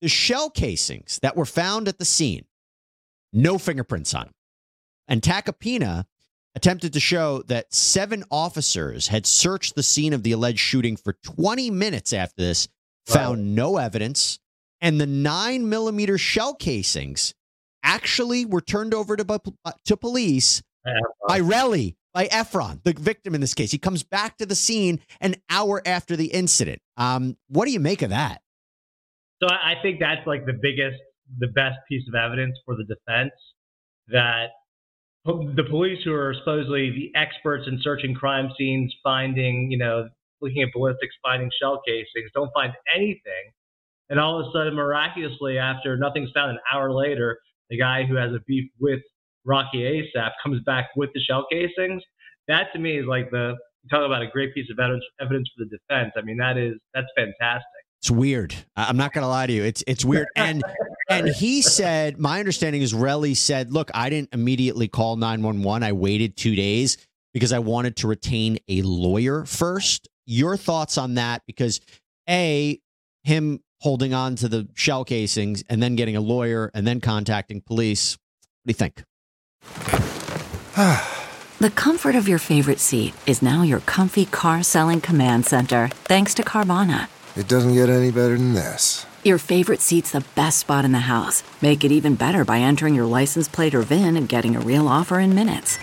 the 0.01 0.07
shell 0.07 0.51
casings 0.51 1.17
that 1.23 1.35
were 1.35 1.47
found 1.47 1.87
at 1.87 1.97
the 1.97 2.05
scene, 2.05 2.45
no 3.33 3.57
fingerprints 3.57 4.13
on 4.13 4.25
them. 4.25 4.33
And 5.07 5.23
Tacopina 5.23 6.05
attempted 6.53 6.93
to 6.93 6.99
show 6.99 7.41
that 7.47 7.73
seven 7.73 8.23
officers 8.29 9.07
had 9.07 9.25
searched 9.25 9.73
the 9.73 9.81
scene 9.81 10.13
of 10.13 10.21
the 10.21 10.33
alleged 10.33 10.59
shooting 10.59 10.95
for 10.95 11.13
20 11.23 11.71
minutes 11.71 12.13
after 12.13 12.43
this, 12.43 12.67
found 13.07 13.55
no 13.55 13.77
evidence, 13.77 14.37
and 14.79 15.01
the 15.01 15.07
nine 15.07 15.67
millimeter 15.67 16.19
shell 16.19 16.53
casings 16.53 17.33
actually 17.85 18.45
were 18.45 18.61
turned 18.61 18.93
over 18.93 19.15
to, 19.15 19.23
bu- 19.23 19.53
to 19.85 19.95
police 19.95 20.61
by 21.27 21.39
Relli, 21.39 21.95
by 22.13 22.25
Ephron, 22.25 22.81
the 22.83 22.93
victim 22.93 23.35
in 23.35 23.41
this 23.41 23.53
case. 23.53 23.71
He 23.71 23.77
comes 23.77 24.03
back 24.03 24.37
to 24.37 24.45
the 24.45 24.55
scene 24.55 24.99
an 25.21 25.35
hour 25.49 25.81
after 25.85 26.15
the 26.15 26.27
incident. 26.27 26.81
Um, 26.97 27.37
what 27.47 27.65
do 27.65 27.71
you 27.71 27.79
make 27.79 28.01
of 28.01 28.09
that? 28.09 28.41
So 29.41 29.47
I 29.49 29.73
I 29.73 29.81
think 29.81 29.99
that's 29.99 30.25
like 30.25 30.45
the 30.45 30.53
biggest, 30.53 30.97
the 31.39 31.47
best 31.47 31.77
piece 31.89 32.03
of 32.07 32.15
evidence 32.15 32.57
for 32.65 32.75
the 32.75 32.83
defense 32.83 33.33
that 34.07 34.47
the 35.25 35.63
police 35.69 35.99
who 36.03 36.13
are 36.13 36.35
supposedly 36.37 36.91
the 36.91 37.19
experts 37.19 37.65
in 37.67 37.79
searching 37.81 38.13
crime 38.13 38.49
scenes, 38.57 38.93
finding, 39.03 39.71
you 39.71 39.77
know, 39.77 40.07
looking 40.39 40.61
at 40.61 40.69
ballistics, 40.73 41.15
finding 41.23 41.49
shell 41.59 41.81
casings, 41.85 42.29
don't 42.35 42.51
find 42.53 42.73
anything. 42.95 43.51
And 44.09 44.19
all 44.19 44.39
of 44.39 44.45
a 44.45 44.51
sudden, 44.51 44.75
miraculously, 44.75 45.57
after 45.57 45.97
nothing's 45.97 46.29
found 46.31 46.51
an 46.51 46.59
hour 46.71 46.93
later, 46.93 47.39
the 47.69 47.77
guy 47.77 48.03
who 48.03 48.15
has 48.15 48.31
a 48.31 48.39
beef 48.47 48.69
with 48.79 49.01
Rocky 49.45 49.79
ASAP 49.83 50.31
comes 50.43 50.61
back 50.65 50.89
with 50.95 51.09
the 51.13 51.21
shell 51.21 51.45
casings. 51.51 52.01
That 52.47 52.67
to 52.73 52.79
me 52.79 52.97
is 52.97 53.05
like 53.05 53.31
the 53.31 53.55
talk 53.89 54.05
about 54.05 54.21
a 54.21 54.27
great 54.27 54.53
piece 54.53 54.69
of 54.71 54.79
evidence, 54.79 55.03
evidence 55.21 55.49
for 55.55 55.65
the 55.65 55.77
defense. 55.77 56.13
I 56.17 56.21
mean, 56.21 56.37
that 56.37 56.57
is 56.57 56.75
that's 56.93 57.07
fantastic. 57.15 57.65
It's 58.01 58.11
weird. 58.11 58.53
I'm 58.75 58.97
not 58.97 59.13
going 59.13 59.23
to 59.23 59.27
lie 59.27 59.47
to 59.47 59.53
you. 59.53 59.63
It's 59.63 59.83
it's 59.87 60.05
weird. 60.05 60.27
And 60.35 60.63
and 61.09 61.27
he 61.27 61.61
said, 61.61 62.19
my 62.19 62.39
understanding 62.39 62.81
is 62.81 62.93
Relli 62.93 63.35
said, 63.35 63.71
look, 63.71 63.89
I 63.93 64.09
didn't 64.09 64.29
immediately 64.33 64.87
call 64.87 65.15
911. 65.15 65.83
I 65.83 65.91
waited 65.91 66.37
two 66.37 66.55
days 66.55 66.97
because 67.33 67.51
I 67.51 67.59
wanted 67.59 67.95
to 67.97 68.07
retain 68.07 68.59
a 68.67 68.81
lawyer 68.83 69.45
first. 69.45 70.07
Your 70.25 70.57
thoughts 70.57 70.97
on 70.97 71.15
that? 71.15 71.43
Because 71.47 71.81
a 72.29 72.79
him 73.23 73.59
holding 73.81 74.13
on 74.13 74.35
to 74.37 74.47
the 74.47 74.67
shell 74.73 75.05
casings 75.05 75.63
and 75.69 75.81
then 75.81 75.95
getting 75.95 76.15
a 76.15 76.21
lawyer 76.21 76.71
and 76.73 76.85
then 76.87 77.01
contacting 77.01 77.61
police. 77.61 78.17
What 78.63 78.75
do 78.77 78.85
you 78.85 78.91
think? 80.75 81.11
The 81.57 81.69
comfort 81.69 82.15
of 82.15 82.27
your 82.27 82.37
favorite 82.37 82.81
seat 82.81 83.13
is 83.25 83.41
now 83.41 83.61
your 83.61 83.79
comfy 83.79 84.25
car 84.25 84.61
selling 84.61 84.99
command 84.99 85.45
center, 85.45 85.87
thanks 86.03 86.33
to 86.33 86.43
Carvana. 86.43 87.07
It 87.37 87.47
doesn't 87.47 87.73
get 87.75 87.87
any 87.87 88.11
better 88.11 88.37
than 88.37 88.53
this. 88.53 89.05
Your 89.23 89.37
favorite 89.37 89.79
seat's 89.79 90.11
the 90.11 90.25
best 90.35 90.59
spot 90.59 90.83
in 90.83 90.91
the 90.91 91.07
house. 91.07 91.43
Make 91.61 91.85
it 91.85 91.93
even 91.93 92.15
better 92.15 92.43
by 92.43 92.59
entering 92.59 92.93
your 92.93 93.05
license 93.05 93.47
plate 93.47 93.73
or 93.73 93.83
VIN 93.83 94.17
and 94.17 94.27
getting 94.27 94.55
a 94.57 94.59
real 94.59 94.89
offer 94.89 95.17
in 95.17 95.33
minutes. 95.33 95.77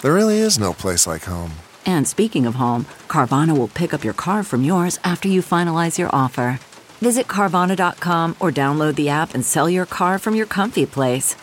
There 0.00 0.14
really 0.14 0.38
is 0.38 0.60
no 0.60 0.72
place 0.72 1.08
like 1.08 1.24
home. 1.24 1.50
And 1.84 2.06
speaking 2.06 2.46
of 2.46 2.54
home, 2.54 2.86
Carvana 3.08 3.58
will 3.58 3.68
pick 3.68 3.92
up 3.92 4.04
your 4.04 4.14
car 4.14 4.44
from 4.44 4.62
yours 4.62 5.00
after 5.02 5.28
you 5.28 5.42
finalize 5.42 5.98
your 5.98 6.10
offer. 6.14 6.60
Visit 7.02 7.26
Carvana.com 7.26 8.36
or 8.40 8.50
download 8.50 8.94
the 8.94 9.08
app 9.08 9.34
and 9.34 9.44
sell 9.44 9.68
your 9.68 9.86
car 9.86 10.18
from 10.18 10.34
your 10.34 10.46
comfy 10.46 10.86
place. 10.86 11.36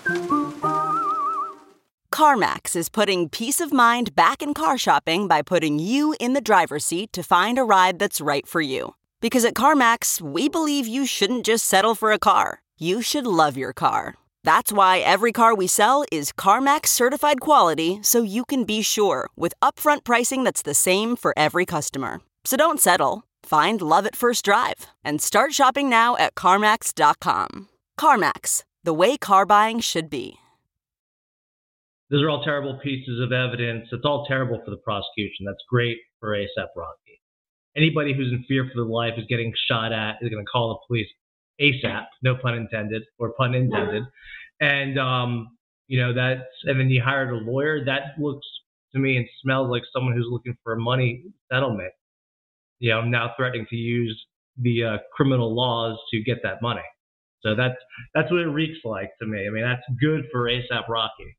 CarMax 2.13 2.75
is 2.75 2.89
putting 2.89 3.27
peace 3.27 3.59
of 3.59 3.73
mind 3.73 4.15
back 4.15 4.43
in 4.43 4.53
car 4.53 4.77
shopping 4.77 5.27
by 5.27 5.41
putting 5.41 5.79
you 5.79 6.15
in 6.19 6.33
the 6.33 6.41
driver's 6.41 6.85
seat 6.85 7.11
to 7.11 7.23
find 7.23 7.57
a 7.57 7.63
ride 7.63 7.97
that's 7.97 8.21
right 8.21 8.45
for 8.45 8.61
you. 8.61 8.93
Because 9.19 9.43
at 9.45 9.55
CarMax, 9.55 10.21
we 10.21 10.47
believe 10.47 10.85
you 10.85 11.07
shouldn't 11.07 11.45
just 11.45 11.65
settle 11.65 11.95
for 11.95 12.11
a 12.11 12.19
car, 12.19 12.61
you 12.77 13.01
should 13.01 13.25
love 13.25 13.57
your 13.57 13.73
car. 13.73 14.13
That's 14.43 14.71
why 14.71 14.99
every 14.99 15.31
car 15.31 15.55
we 15.55 15.67
sell 15.67 16.05
is 16.11 16.31
CarMax 16.33 16.87
certified 16.87 17.41
quality 17.41 17.99
so 18.03 18.21
you 18.21 18.45
can 18.45 18.63
be 18.63 18.81
sure 18.81 19.29
with 19.35 19.53
upfront 19.61 20.03
pricing 20.03 20.43
that's 20.43 20.61
the 20.61 20.73
same 20.73 21.15
for 21.15 21.33
every 21.35 21.65
customer. 21.65 22.21
So 22.43 22.57
don't 22.57 22.79
settle. 22.79 23.23
Find 23.43 23.81
love 23.81 24.05
at 24.05 24.15
first 24.15 24.45
drive 24.45 24.87
and 25.03 25.21
start 25.21 25.53
shopping 25.53 25.89
now 25.89 26.15
at 26.17 26.35
CarMax.com. 26.35 27.69
CarMax, 27.99 28.63
the 28.83 28.93
way 28.93 29.17
car 29.17 29.45
buying 29.45 29.79
should 29.79 30.09
be. 30.09 30.37
those 32.09 32.21
are 32.23 32.29
all 32.29 32.43
terrible 32.43 32.79
pieces 32.83 33.19
of 33.19 33.31
evidence. 33.31 33.87
It's 33.91 34.05
all 34.05 34.25
terrible 34.27 34.61
for 34.63 34.71
the 34.71 34.77
prosecution. 34.77 35.45
That's 35.45 35.63
great 35.69 35.97
for 36.19 36.29
ASAP 36.29 36.67
Rocky. 36.75 37.21
Anybody 37.75 38.13
who's 38.13 38.31
in 38.31 38.43
fear 38.47 38.65
for 38.65 38.83
their 38.83 38.91
life 38.91 39.13
is 39.17 39.25
getting 39.27 39.51
shot 39.67 39.91
at 39.91 40.17
is 40.21 40.29
going 40.29 40.45
to 40.45 40.49
call 40.49 40.69
the 40.69 40.87
police 40.87 41.07
ASAP, 41.59 42.05
no 42.21 42.35
pun 42.35 42.53
intended, 42.55 43.03
or 43.17 43.33
pun 43.33 43.55
intended. 43.55 44.03
And 44.61 44.99
um, 44.99 45.57
you 45.87 45.99
know 45.99 46.13
that's 46.13 46.43
and 46.65 46.79
then 46.79 46.89
you 46.89 47.01
hired 47.03 47.29
a 47.33 47.37
lawyer. 47.37 47.83
That 47.83 48.19
looks 48.19 48.45
to 48.93 48.99
me 48.99 49.17
and 49.17 49.27
smells 49.41 49.69
like 49.71 49.83
someone 49.91 50.13
who's 50.15 50.27
looking 50.29 50.55
for 50.63 50.73
a 50.73 50.79
money 50.79 51.23
settlement. 51.51 51.93
You 52.83 52.89
know, 52.89 53.01
now 53.05 53.31
threatening 53.37 53.65
to 53.69 53.77
use 53.77 54.25
the 54.57 54.83
uh, 54.83 54.97
criminal 55.13 55.55
laws 55.55 55.97
to 56.11 56.21
get 56.21 56.39
that 56.43 56.61
money. 56.61 56.81
So 57.41 57.55
that's 57.55 57.77
that's 58.13 58.29
what 58.29 58.41
it 58.41 58.47
reeks 58.47 58.79
like 58.83 59.09
to 59.21 59.25
me. 59.25 59.47
I 59.47 59.51
mean, 59.51 59.63
that's 59.63 59.83
good 60.01 60.25
for 60.33 60.49
ASAP 60.49 60.89
Rocky. 60.89 61.37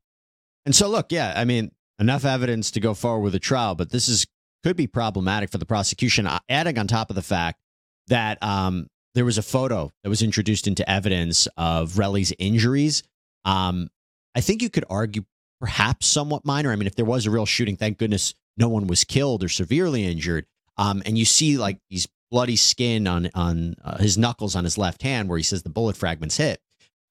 And 0.65 0.75
so, 0.75 0.89
look, 0.89 1.11
yeah, 1.11 1.33
I 1.35 1.45
mean, 1.45 1.69
enough 1.99 2.25
evidence 2.25 2.71
to 2.71 2.79
go 2.79 2.95
forward 2.95 3.21
with 3.21 3.35
a 3.35 3.39
trial, 3.39 3.75
but 3.75 3.91
this 3.91 4.09
is 4.09 4.25
could 4.63 4.75
be 4.75 4.87
problematic 4.87 5.51
for 5.51 5.59
the 5.59 5.67
prosecution. 5.67 6.25
uh, 6.25 6.39
Adding 6.49 6.79
on 6.79 6.87
top 6.87 7.11
of 7.11 7.15
the 7.15 7.21
fact 7.21 7.59
that 8.07 8.41
um, 8.41 8.87
there 9.13 9.23
was 9.23 9.37
a 9.37 9.43
photo 9.43 9.91
that 10.01 10.09
was 10.09 10.23
introduced 10.23 10.65
into 10.65 10.89
evidence 10.89 11.47
of 11.57 11.93
Relli's 11.93 12.33
injuries. 12.39 13.03
Um, 13.45 13.89
I 14.33 14.41
think 14.41 14.63
you 14.63 14.71
could 14.71 14.85
argue 14.89 15.25
perhaps 15.59 16.07
somewhat 16.07 16.43
minor. 16.43 16.71
I 16.71 16.75
mean, 16.75 16.87
if 16.87 16.95
there 16.95 17.05
was 17.05 17.27
a 17.27 17.31
real 17.31 17.45
shooting, 17.45 17.77
thank 17.77 17.99
goodness 17.99 18.33
no 18.57 18.67
one 18.67 18.87
was 18.87 19.03
killed 19.03 19.43
or 19.43 19.49
severely 19.49 20.05
injured. 20.05 20.47
Um, 20.77 21.01
and 21.05 21.17
you 21.17 21.25
see 21.25 21.57
like 21.57 21.79
these 21.89 22.07
bloody 22.31 22.55
skin 22.55 23.07
on 23.07 23.29
on 23.33 23.75
uh, 23.83 23.97
his 23.97 24.17
knuckles 24.17 24.55
on 24.55 24.63
his 24.63 24.77
left 24.77 25.01
hand 25.01 25.29
where 25.29 25.37
he 25.37 25.43
says 25.43 25.63
the 25.63 25.69
bullet 25.69 25.95
fragments 25.95 26.37
hit. 26.37 26.59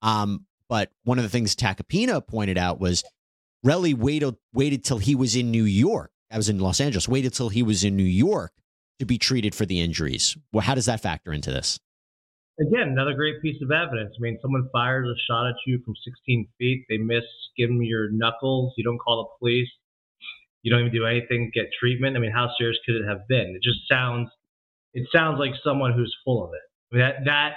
Um, 0.01 0.45
but 0.69 0.91
one 1.03 1.17
of 1.17 1.23
the 1.23 1.29
things 1.29 1.55
Tacopina 1.55 2.25
pointed 2.25 2.57
out 2.57 2.79
was 2.79 3.03
Relli 3.65 3.95
waited 3.95 4.35
waited 4.53 4.83
till 4.83 4.99
he 4.99 5.15
was 5.15 5.35
in 5.35 5.51
New 5.51 5.63
York. 5.63 6.11
I 6.31 6.37
was 6.37 6.49
in 6.49 6.59
Los 6.59 6.79
Angeles. 6.79 7.07
Waited 7.07 7.33
till 7.33 7.49
he 7.49 7.63
was 7.63 7.83
in 7.83 7.95
New 7.95 8.03
York 8.03 8.51
to 8.99 9.05
be 9.05 9.17
treated 9.17 9.53
for 9.55 9.65
the 9.65 9.79
injuries. 9.79 10.37
Well, 10.51 10.61
how 10.61 10.75
does 10.75 10.85
that 10.85 11.01
factor 11.01 11.33
into 11.33 11.51
this? 11.51 11.79
Again, 12.59 12.89
another 12.89 13.13
great 13.13 13.41
piece 13.41 13.61
of 13.61 13.71
evidence. 13.71 14.15
I 14.17 14.21
mean, 14.21 14.39
someone 14.41 14.69
fires 14.71 15.09
a 15.09 15.17
shot 15.29 15.47
at 15.47 15.55
you 15.67 15.81
from 15.83 15.93
16 16.05 16.47
feet. 16.57 16.85
They 16.87 16.97
miss, 16.97 17.23
give 17.57 17.69
them 17.69 17.83
your 17.83 18.09
knuckles. 18.11 18.73
You 18.77 18.85
don't 18.85 18.97
call 18.97 19.23
the 19.23 19.37
police. 19.39 19.67
You 20.65 20.71
don't 20.71 20.79
even 20.79 20.91
do 20.91 21.05
anything, 21.05 21.51
get 21.53 21.69
treatment. 21.79 22.17
I 22.17 22.19
mean, 22.19 22.31
how 22.31 22.49
serious 22.57 22.79
could 22.87 22.95
it 22.95 23.07
have 23.07 23.27
been? 23.29 23.53
It 23.55 23.61
just 23.61 23.87
sounds, 23.87 24.29
it 24.95 25.07
sounds 25.13 25.37
like 25.37 25.51
someone 25.63 25.93
who's 25.93 26.13
full 26.25 26.43
of 26.43 26.49
it. 26.53 26.65
I 26.91 26.95
mean, 26.95 27.05
that, 27.05 27.25
that 27.25 27.51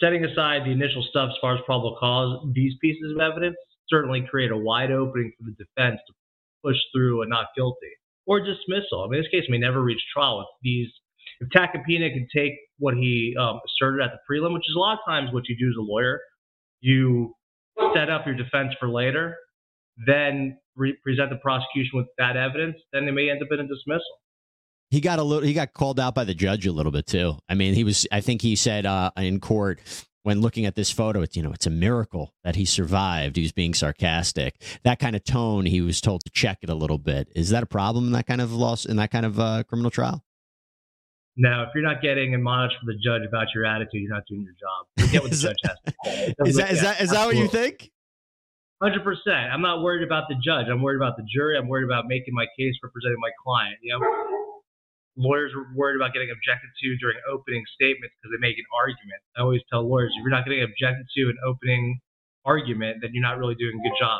setting 0.00 0.24
aside 0.24 0.62
the 0.64 0.72
initial 0.72 1.06
stuff 1.08 1.30
as 1.30 1.36
far 1.40 1.54
as 1.54 1.60
probable 1.64 1.96
cause, 2.00 2.44
these 2.52 2.72
pieces 2.80 3.12
of 3.14 3.20
evidence 3.20 3.54
certainly 3.88 4.26
create 4.28 4.50
a 4.50 4.56
wide 4.56 4.90
opening 4.90 5.30
for 5.38 5.44
the 5.44 5.52
defense 5.52 6.00
to 6.08 6.12
push 6.64 6.76
through 6.92 7.22
a 7.22 7.26
not 7.28 7.46
guilty 7.54 7.94
or 8.26 8.40
dismissal. 8.40 9.04
I 9.04 9.08
mean, 9.08 9.22
this 9.22 9.30
case 9.30 9.44
may 9.48 9.58
never 9.58 9.80
reach 9.80 10.02
trial. 10.12 10.40
If 10.40 10.48
these, 10.60 10.88
if 11.40 11.50
Tacopina 11.50 12.12
can 12.12 12.26
take 12.34 12.54
what 12.78 12.94
he 12.94 13.36
um, 13.38 13.60
asserted 13.64 14.04
at 14.04 14.10
the 14.10 14.18
prelim, 14.28 14.54
which 14.54 14.68
is 14.68 14.74
a 14.74 14.80
lot 14.80 14.94
of 14.94 15.04
times 15.06 15.32
what 15.32 15.48
you 15.48 15.56
do 15.56 15.68
as 15.68 15.76
a 15.78 15.82
lawyer, 15.82 16.18
you 16.80 17.36
set 17.94 18.10
up 18.10 18.26
your 18.26 18.34
defense 18.34 18.74
for 18.80 18.88
later, 18.88 19.36
then 20.06 20.58
re- 20.76 20.96
present 21.02 21.30
the 21.30 21.36
prosecution 21.36 21.92
with 21.94 22.06
that 22.18 22.36
evidence, 22.36 22.76
then 22.92 23.06
they 23.06 23.12
may 23.12 23.30
end 23.30 23.42
up 23.42 23.48
in 23.50 23.60
a 23.60 23.66
dismissal. 23.66 24.04
He 24.90 25.00
got 25.00 25.18
a 25.18 25.22
little. 25.22 25.46
He 25.46 25.54
got 25.54 25.72
called 25.72 25.98
out 25.98 26.14
by 26.14 26.24
the 26.24 26.34
judge 26.34 26.66
a 26.66 26.72
little 26.72 26.92
bit 26.92 27.06
too. 27.06 27.38
I 27.48 27.54
mean, 27.54 27.74
he 27.74 27.82
was. 27.82 28.06
I 28.12 28.20
think 28.20 28.42
he 28.42 28.56
said 28.56 28.84
uh, 28.84 29.10
in 29.16 29.40
court 29.40 29.80
when 30.22 30.40
looking 30.40 30.66
at 30.66 30.74
this 30.74 30.90
photo, 30.90 31.22
it's 31.22 31.36
you 31.36 31.42
know 31.42 31.52
it's 31.52 31.66
a 31.66 31.70
miracle 31.70 32.34
that 32.44 32.56
he 32.56 32.64
survived. 32.64 33.36
He 33.36 33.42
was 33.42 33.52
being 33.52 33.74
sarcastic. 33.74 34.62
That 34.84 34.98
kind 34.98 35.16
of 35.16 35.24
tone, 35.24 35.66
he 35.66 35.80
was 35.80 36.00
told 36.00 36.24
to 36.24 36.30
check 36.30 36.58
it 36.62 36.68
a 36.68 36.74
little 36.74 36.98
bit. 36.98 37.28
Is 37.34 37.50
that 37.50 37.62
a 37.62 37.66
problem 37.66 38.06
in 38.06 38.12
that 38.12 38.26
kind 38.26 38.40
of 38.40 38.52
loss 38.52 38.84
in 38.84 38.96
that 38.96 39.10
kind 39.10 39.26
of 39.26 39.40
uh, 39.40 39.62
criminal 39.64 39.90
trial? 39.90 40.22
No, 41.36 41.62
if 41.62 41.70
you're 41.74 41.82
not 41.82 42.02
getting 42.02 42.34
admonished 42.34 42.76
from 42.78 42.88
the 42.88 42.98
judge 43.02 43.26
about 43.26 43.46
your 43.54 43.64
attitude, 43.64 44.02
you're 44.02 44.14
not 44.14 44.24
doing 44.28 44.42
your 44.42 44.52
job. 44.52 45.06
Forget 45.06 45.22
what 45.22 45.30
the 45.30 45.36
judge 45.38 45.56
has 45.64 45.76
to 45.86 45.94
say. 46.04 46.34
Is 46.44 46.56
that 46.56 46.70
is 46.70 46.82
that 46.82 47.00
is 47.00 47.10
that 47.10 47.24
what 47.26 47.36
you 47.36 47.48
think? 47.48 47.90
Hundred 48.82 49.04
percent. 49.06 49.54
I'm 49.54 49.62
not 49.62 49.78
worried 49.80 50.02
about 50.02 50.26
the 50.26 50.34
judge. 50.42 50.66
I'm 50.66 50.82
worried 50.82 50.98
about 50.98 51.16
the 51.16 51.22
jury. 51.22 51.56
I'm 51.56 51.68
worried 51.68 51.86
about 51.86 52.10
making 52.10 52.34
my 52.34 52.46
case, 52.58 52.74
representing 52.82 53.22
my 53.22 53.30
client. 53.38 53.78
You 53.78 53.94
know, 53.94 54.02
lawyers 55.14 55.52
are 55.54 55.70
worried 55.78 55.94
about 55.94 56.12
getting 56.12 56.34
objected 56.34 56.66
to 56.82 56.96
during 56.98 57.14
opening 57.30 57.62
statements 57.78 58.10
because 58.18 58.34
they 58.34 58.42
make 58.42 58.58
an 58.58 58.66
argument. 58.74 59.22
I 59.38 59.46
always 59.46 59.62
tell 59.70 59.86
lawyers, 59.86 60.10
if 60.18 60.26
you're 60.26 60.34
not 60.34 60.42
getting 60.44 60.66
objected 60.66 61.06
to 61.14 61.22
an 61.30 61.38
opening 61.46 62.02
argument, 62.44 62.98
then 63.06 63.14
you're 63.14 63.22
not 63.22 63.38
really 63.38 63.54
doing 63.54 63.78
a 63.78 63.82
good 63.86 63.94
job. 64.02 64.18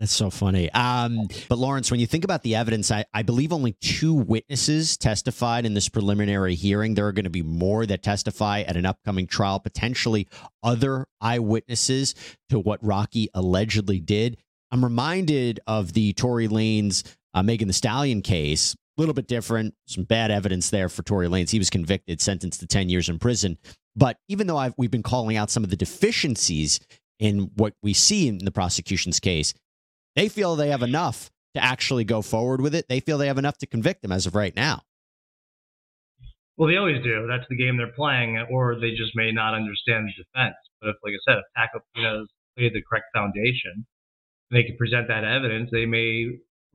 That's 0.00 0.12
so 0.12 0.30
funny. 0.30 0.70
Um, 0.72 1.26
but 1.48 1.58
Lawrence, 1.58 1.90
when 1.90 1.98
you 1.98 2.06
think 2.06 2.22
about 2.22 2.44
the 2.44 2.54
evidence, 2.54 2.92
I, 2.92 3.04
I 3.12 3.22
believe 3.22 3.52
only 3.52 3.72
two 3.80 4.14
witnesses 4.14 4.96
testified 4.96 5.66
in 5.66 5.74
this 5.74 5.88
preliminary 5.88 6.54
hearing. 6.54 6.94
There 6.94 7.08
are 7.08 7.12
going 7.12 7.24
to 7.24 7.30
be 7.30 7.42
more 7.42 7.84
that 7.84 8.04
testify 8.04 8.60
at 8.60 8.76
an 8.76 8.86
upcoming 8.86 9.26
trial, 9.26 9.58
potentially 9.58 10.28
other 10.62 11.06
eyewitnesses 11.20 12.14
to 12.48 12.60
what 12.60 12.84
Rocky 12.84 13.28
allegedly 13.34 13.98
did. 13.98 14.38
I'm 14.70 14.84
reminded 14.84 15.58
of 15.66 15.94
the 15.94 16.12
Tory 16.12 16.46
Lanez 16.46 17.02
uh, 17.34 17.42
Megan 17.42 17.66
Thee 17.66 17.74
Stallion 17.74 18.22
case 18.22 18.74
a 18.74 19.00
little 19.00 19.14
bit 19.14 19.26
different. 19.26 19.74
Some 19.86 20.04
bad 20.04 20.30
evidence 20.30 20.70
there 20.70 20.88
for 20.88 21.02
Tory 21.02 21.28
Lanez. 21.28 21.50
He 21.50 21.58
was 21.58 21.70
convicted, 21.70 22.20
sentenced 22.20 22.60
to 22.60 22.66
10 22.66 22.88
years 22.88 23.08
in 23.08 23.18
prison. 23.18 23.58
But 23.96 24.18
even 24.28 24.46
though 24.46 24.56
I've, 24.56 24.74
we've 24.76 24.90
been 24.90 25.02
calling 25.02 25.36
out 25.36 25.50
some 25.50 25.64
of 25.64 25.70
the 25.70 25.76
deficiencies 25.76 26.80
in 27.18 27.50
what 27.56 27.74
we 27.82 27.92
see 27.94 28.28
in 28.28 28.38
the 28.38 28.52
prosecution's 28.52 29.18
case, 29.18 29.54
they 30.18 30.28
feel 30.28 30.56
they 30.56 30.70
have 30.70 30.82
enough 30.82 31.30
to 31.54 31.64
actually 31.64 32.04
go 32.04 32.22
forward 32.22 32.60
with 32.60 32.74
it. 32.74 32.86
They 32.88 33.00
feel 33.00 33.18
they 33.18 33.28
have 33.28 33.38
enough 33.38 33.58
to 33.58 33.66
convict 33.66 34.04
him 34.04 34.12
as 34.12 34.26
of 34.26 34.34
right 34.34 34.54
now. 34.54 34.82
Well, 36.56 36.68
they 36.68 36.76
always 36.76 37.02
do. 37.04 37.26
That's 37.28 37.46
the 37.48 37.56
game 37.56 37.76
they're 37.76 37.94
playing, 37.94 38.36
or 38.50 38.74
they 38.80 38.90
just 38.90 39.14
may 39.14 39.30
not 39.30 39.54
understand 39.54 40.08
the 40.08 40.24
defense. 40.24 40.56
But 40.80 40.90
if, 40.90 40.96
like 41.04 41.14
I 41.14 41.22
said, 41.24 41.38
if 41.38 41.46
Tacopina's 41.54 42.28
laid 42.58 42.74
the 42.74 42.82
correct 42.82 43.06
foundation, 43.14 43.86
they 44.50 44.64
can 44.64 44.76
present 44.76 45.06
that 45.06 45.22
evidence, 45.22 45.70
they 45.70 45.86
may 45.86 46.26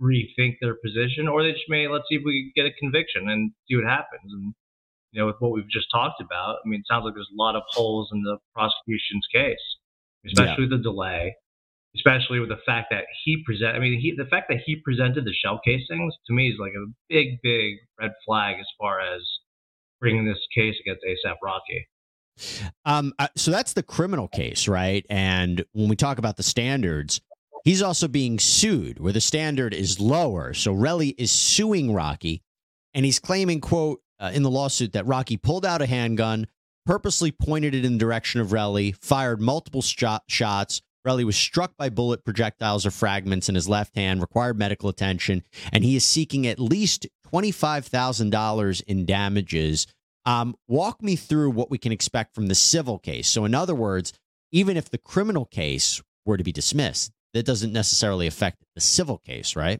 rethink 0.01 0.55
their 0.61 0.75
position, 0.75 1.27
or 1.27 1.43
they 1.43 1.51
just 1.51 1.67
may 1.67 1.87
let's 1.89 2.05
see 2.09 2.15
if 2.15 2.21
we 2.23 2.53
get 2.55 2.65
a 2.65 2.71
conviction 2.79 3.27
and 3.27 3.51
see 3.67 3.75
what 3.75 3.85
happens. 3.85 4.31
And 4.31 4.53
you 5.11 5.19
know, 5.19 5.27
with 5.27 5.35
what 5.39 5.51
we've 5.51 5.69
just 5.69 5.87
talked 5.91 6.21
about, 6.21 6.59
I 6.63 6.69
mean, 6.69 6.79
it 6.79 6.85
sounds 6.89 7.03
like 7.03 7.13
there's 7.13 7.29
a 7.31 7.41
lot 7.41 7.57
of 7.57 7.63
holes 7.67 8.09
in 8.13 8.23
the 8.23 8.37
prosecution's 8.55 9.27
case, 9.33 9.59
especially 10.25 10.63
yeah. 10.63 10.77
the 10.77 10.83
delay, 10.83 11.35
especially 11.95 12.39
with 12.39 12.49
the 12.49 12.59
fact 12.65 12.87
that 12.91 13.03
he 13.23 13.43
present. 13.45 13.75
I 13.75 13.79
mean, 13.79 13.99
he, 13.99 14.13
the 14.17 14.29
fact 14.29 14.47
that 14.49 14.59
he 14.65 14.77
presented 14.77 15.25
the 15.25 15.33
shell 15.33 15.59
casings 15.63 16.13
to 16.27 16.33
me 16.33 16.49
is 16.49 16.55
like 16.59 16.73
a 16.73 16.91
big, 17.09 17.39
big 17.41 17.75
red 17.99 18.11
flag 18.25 18.55
as 18.59 18.65
far 18.79 18.99
as 18.99 19.21
bringing 19.99 20.25
this 20.25 20.39
case 20.55 20.75
against 20.81 21.03
ASAP 21.03 21.35
Rocky. 21.43 21.87
Um, 22.83 23.13
uh, 23.19 23.27
so 23.35 23.51
that's 23.51 23.73
the 23.73 23.83
criminal 23.83 24.27
case, 24.27 24.67
right? 24.67 25.05
And 25.09 25.63
when 25.73 25.87
we 25.87 25.95
talk 25.95 26.17
about 26.17 26.35
the 26.35 26.43
standards, 26.43 27.21
He's 27.63 27.81
also 27.81 28.09
being 28.09 28.39
sued 28.39 28.99
where 28.99 29.13
the 29.13 29.21
standard 29.21 29.73
is 29.73 29.99
lower. 29.99 30.53
So 30.53 30.73
Relli 30.73 31.15
is 31.17 31.31
suing 31.31 31.93
Rocky 31.93 32.43
and 32.93 33.05
he's 33.05 33.19
claiming, 33.19 33.61
quote, 33.61 34.01
uh, 34.19 34.31
in 34.33 34.43
the 34.43 34.49
lawsuit 34.49 34.93
that 34.93 35.05
Rocky 35.05 35.37
pulled 35.37 35.65
out 35.65 35.81
a 35.81 35.85
handgun, 35.85 36.47
purposely 36.85 37.31
pointed 37.31 37.73
it 37.73 37.85
in 37.85 37.93
the 37.93 37.99
direction 37.99 38.41
of 38.41 38.49
Relli, 38.49 38.95
fired 38.97 39.41
multiple 39.41 39.81
shot- 39.81 40.23
shots. 40.27 40.81
Relli 41.05 41.23
was 41.23 41.35
struck 41.35 41.75
by 41.77 41.89
bullet 41.89 42.23
projectiles 42.23 42.85
or 42.85 42.91
fragments 42.91 43.49
in 43.49 43.55
his 43.55 43.67
left 43.67 43.95
hand, 43.95 44.21
required 44.21 44.57
medical 44.57 44.89
attention, 44.89 45.43
and 45.71 45.83
he 45.83 45.95
is 45.95 46.05
seeking 46.05 46.47
at 46.47 46.59
least 46.59 47.07
$25,000 47.33 48.83
in 48.87 49.05
damages. 49.05 49.87
Um, 50.25 50.55
walk 50.67 51.01
me 51.01 51.15
through 51.15 51.51
what 51.51 51.69
we 51.69 51.77
can 51.77 51.91
expect 51.91 52.33
from 52.33 52.47
the 52.47 52.55
civil 52.55 52.97
case. 52.97 53.27
So, 53.27 53.43
in 53.43 53.53
other 53.53 53.75
words, 53.75 54.13
even 54.51 54.77
if 54.77 54.89
the 54.89 54.97
criminal 54.97 55.45
case 55.45 56.01
were 56.25 56.37
to 56.37 56.43
be 56.43 56.53
dismissed, 56.53 57.11
that 57.33 57.45
doesn't 57.45 57.73
necessarily 57.73 58.27
affect 58.27 58.63
the 58.75 58.81
civil 58.81 59.17
case, 59.17 59.55
right? 59.55 59.79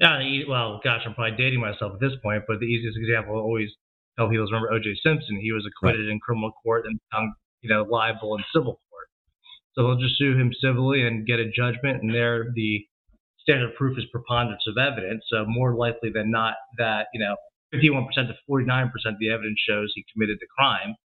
Yeah, 0.00 0.18
well, 0.48 0.80
gosh, 0.82 1.02
I'm 1.06 1.14
probably 1.14 1.36
dating 1.36 1.60
myself 1.60 1.94
at 1.94 2.00
this 2.00 2.12
point, 2.22 2.44
but 2.46 2.60
the 2.60 2.66
easiest 2.66 2.96
example 2.96 3.34
I 3.34 3.40
always 3.40 3.68
tell 4.16 4.28
people 4.28 4.44
is 4.44 4.50
remember 4.52 4.72
O.J. 4.72 4.94
Simpson. 5.02 5.38
He 5.40 5.52
was 5.52 5.66
acquitted 5.66 6.06
right. 6.06 6.12
in 6.12 6.20
criminal 6.20 6.52
court 6.62 6.86
and 6.86 6.98
found, 7.12 7.32
you 7.62 7.70
know, 7.70 7.82
liable 7.82 8.36
in 8.36 8.44
civil. 8.54 8.80
So 9.78 9.86
they'll 9.86 10.00
just 10.00 10.18
sue 10.18 10.36
him 10.36 10.50
civilly 10.60 11.06
and 11.06 11.24
get 11.24 11.38
a 11.38 11.48
judgment, 11.48 12.02
and 12.02 12.12
there 12.12 12.50
the 12.52 12.84
standard 13.38 13.76
proof 13.76 13.96
is 13.96 14.04
preponderance 14.10 14.64
of 14.66 14.76
evidence. 14.76 15.22
So 15.30 15.44
more 15.46 15.76
likely 15.76 16.10
than 16.12 16.32
not 16.32 16.54
that 16.78 17.06
you 17.14 17.20
know 17.20 17.36
51% 17.72 18.08
to 18.26 18.34
49% 18.50 18.90
of 19.06 19.14
the 19.20 19.30
evidence 19.30 19.60
shows 19.66 19.92
he 19.94 20.04
committed 20.12 20.38
the 20.40 20.48
crime, 20.58 20.96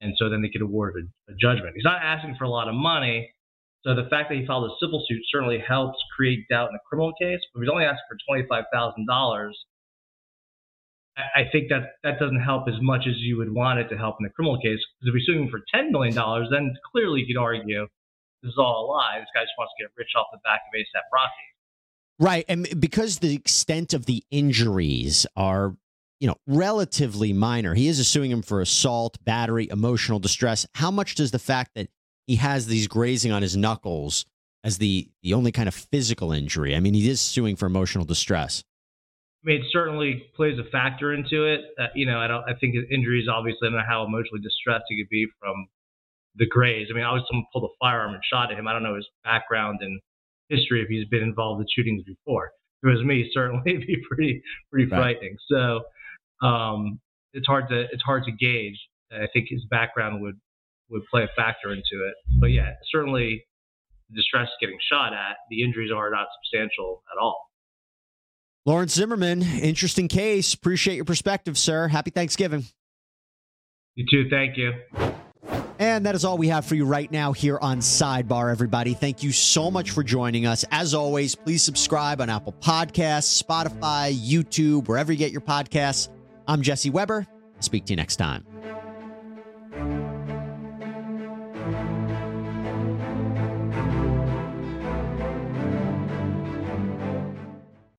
and 0.00 0.14
so 0.18 0.28
then 0.28 0.42
they 0.42 0.48
could 0.48 0.62
award 0.62 0.94
a, 0.96 1.32
a 1.32 1.36
judgment. 1.40 1.76
He's 1.76 1.84
not 1.84 2.02
asking 2.02 2.34
for 2.36 2.44
a 2.44 2.50
lot 2.50 2.66
of 2.66 2.74
money, 2.74 3.30
so 3.84 3.94
the 3.94 4.08
fact 4.10 4.30
that 4.30 4.38
he 4.38 4.44
filed 4.44 4.68
a 4.68 4.74
civil 4.84 5.04
suit 5.08 5.22
certainly 5.30 5.62
helps 5.66 5.98
create 6.16 6.48
doubt 6.50 6.70
in 6.70 6.74
the 6.74 6.82
criminal 6.88 7.12
case. 7.20 7.38
But 7.54 7.60
if 7.60 7.62
he's 7.62 7.70
only 7.70 7.84
asking 7.84 8.08
for 8.10 8.18
twenty-five 8.26 8.64
thousand 8.72 9.06
dollars, 9.06 9.56
I 11.16 11.46
think 11.52 11.68
that 11.68 11.94
that 12.02 12.18
doesn't 12.18 12.40
help 12.40 12.66
as 12.66 12.82
much 12.82 13.06
as 13.06 13.14
you 13.18 13.36
would 13.36 13.54
want 13.54 13.78
it 13.78 13.88
to 13.90 13.96
help 13.96 14.16
in 14.18 14.24
the 14.24 14.34
criminal 14.34 14.58
case. 14.58 14.82
Because 14.98 15.06
if 15.06 15.14
you're 15.14 15.34
suing 15.36 15.50
for 15.50 15.60
ten 15.72 15.92
million 15.92 16.16
dollars, 16.16 16.48
then 16.50 16.74
clearly 16.90 17.20
you 17.20 17.32
could 17.32 17.40
argue 17.40 17.86
this 18.42 18.50
is 18.50 18.58
all 18.58 18.84
a 18.84 18.86
lie. 18.86 19.18
This 19.18 19.28
guy 19.34 19.42
just 19.42 19.52
wants 19.58 19.72
to 19.78 19.84
get 19.84 19.90
rich 19.96 20.10
off 20.16 20.26
the 20.32 20.38
back 20.44 20.60
of 20.66 20.78
ASAP 20.78 21.02
Rocky. 21.12 21.32
Right, 22.20 22.44
and 22.48 22.80
because 22.80 23.18
the 23.18 23.34
extent 23.34 23.94
of 23.94 24.06
the 24.06 24.24
injuries 24.30 25.26
are 25.36 25.76
you 26.20 26.26
know, 26.26 26.34
relatively 26.48 27.32
minor. 27.32 27.74
He 27.74 27.86
is 27.86 28.04
suing 28.08 28.32
him 28.32 28.42
for 28.42 28.60
assault, 28.60 29.24
battery, 29.24 29.68
emotional 29.70 30.18
distress. 30.18 30.66
How 30.74 30.90
much 30.90 31.14
does 31.14 31.30
the 31.30 31.38
fact 31.38 31.76
that 31.76 31.90
he 32.28 32.36
has 32.36 32.66
these 32.66 32.86
grazing 32.86 33.32
on 33.32 33.42
his 33.42 33.56
knuckles 33.56 34.26
as 34.62 34.78
the 34.78 35.08
the 35.22 35.34
only 35.34 35.50
kind 35.50 35.66
of 35.66 35.74
physical 35.74 36.30
injury. 36.30 36.76
I 36.76 36.80
mean, 36.80 36.94
he 36.94 37.08
is 37.08 37.20
suing 37.20 37.56
for 37.56 37.66
emotional 37.66 38.04
distress. 38.04 38.62
I 39.44 39.48
mean, 39.48 39.62
it 39.62 39.66
certainly 39.72 40.30
plays 40.36 40.58
a 40.58 40.68
factor 40.70 41.14
into 41.14 41.46
it. 41.46 41.60
Uh, 41.78 41.86
you 41.94 42.06
know, 42.06 42.18
I 42.18 42.26
don't. 42.26 42.44
I 42.46 42.54
think 42.54 42.74
his 42.74 42.84
injuries 42.90 43.28
obviously. 43.32 43.66
I 43.66 43.70
don't 43.70 43.78
know 43.78 43.84
how 43.88 44.04
emotionally 44.04 44.40
distressed 44.42 44.84
he 44.88 45.02
could 45.02 45.08
be 45.08 45.26
from 45.40 45.68
the 46.38 46.46
graze. 46.46 46.88
I 46.90 46.94
mean, 46.94 47.04
obviously 47.04 47.28
someone 47.30 47.46
pulled 47.52 47.64
a 47.64 47.74
firearm 47.80 48.14
and 48.14 48.22
shot 48.30 48.52
at 48.52 48.58
him. 48.58 48.66
I 48.66 48.72
don't 48.72 48.82
know 48.82 48.96
his 48.96 49.08
background 49.24 49.78
and 49.82 50.00
history 50.48 50.82
if 50.82 50.88
he's 50.88 51.06
been 51.08 51.22
involved 51.22 51.60
in 51.60 51.66
shootings 51.74 52.02
before. 52.04 52.50
If 52.82 52.88
it 52.88 52.96
was 52.96 53.04
me, 53.04 53.28
certainly 53.34 53.62
it'd 53.66 53.86
be 53.86 53.98
pretty 54.08 54.42
pretty 54.70 54.90
right. 54.90 54.98
frightening. 54.98 55.36
So 55.50 55.80
um, 56.46 57.00
it's 57.32 57.46
hard 57.46 57.68
to 57.70 57.86
it's 57.92 58.02
hard 58.02 58.24
to 58.24 58.32
gauge. 58.32 58.78
I 59.12 59.26
think 59.32 59.46
his 59.48 59.64
background 59.70 60.22
would 60.22 60.38
would 60.90 61.02
play 61.10 61.24
a 61.24 61.28
factor 61.36 61.72
into 61.72 62.06
it. 62.06 62.14
But 62.40 62.48
yeah, 62.48 62.72
certainly 62.90 63.44
the 64.08 64.16
distress 64.16 64.48
getting 64.60 64.78
shot 64.90 65.12
at, 65.12 65.36
the 65.50 65.62
injuries 65.62 65.90
are 65.94 66.10
not 66.10 66.26
substantial 66.40 67.02
at 67.12 67.20
all. 67.20 67.48
Lawrence 68.64 68.94
Zimmerman, 68.94 69.42
interesting 69.42 70.08
case. 70.08 70.52
Appreciate 70.52 70.96
your 70.96 71.04
perspective, 71.04 71.56
sir. 71.56 71.88
Happy 71.88 72.10
Thanksgiving. 72.10 72.64
You 73.94 74.06
too. 74.10 74.28
Thank 74.30 74.56
you. 74.56 74.72
And 75.78 76.06
that 76.06 76.14
is 76.14 76.24
all 76.24 76.38
we 76.38 76.48
have 76.48 76.64
for 76.64 76.74
you 76.74 76.84
right 76.84 77.10
now 77.10 77.32
here 77.32 77.58
on 77.58 77.78
Sidebar, 77.78 78.50
everybody. 78.50 78.94
Thank 78.94 79.22
you 79.22 79.30
so 79.30 79.70
much 79.70 79.92
for 79.92 80.02
joining 80.02 80.44
us. 80.46 80.64
As 80.70 80.92
always, 80.92 81.34
please 81.34 81.62
subscribe 81.62 82.20
on 82.20 82.28
Apple 82.28 82.54
Podcasts, 82.60 83.40
Spotify, 83.40 84.12
YouTube, 84.12 84.88
wherever 84.88 85.12
you 85.12 85.18
get 85.18 85.30
your 85.30 85.40
podcasts. 85.40 86.08
I'm 86.48 86.62
Jesse 86.62 86.90
Weber. 86.90 87.26
Speak 87.60 87.84
to 87.86 87.92
you 87.92 87.96
next 87.96 88.16
time. 88.16 88.44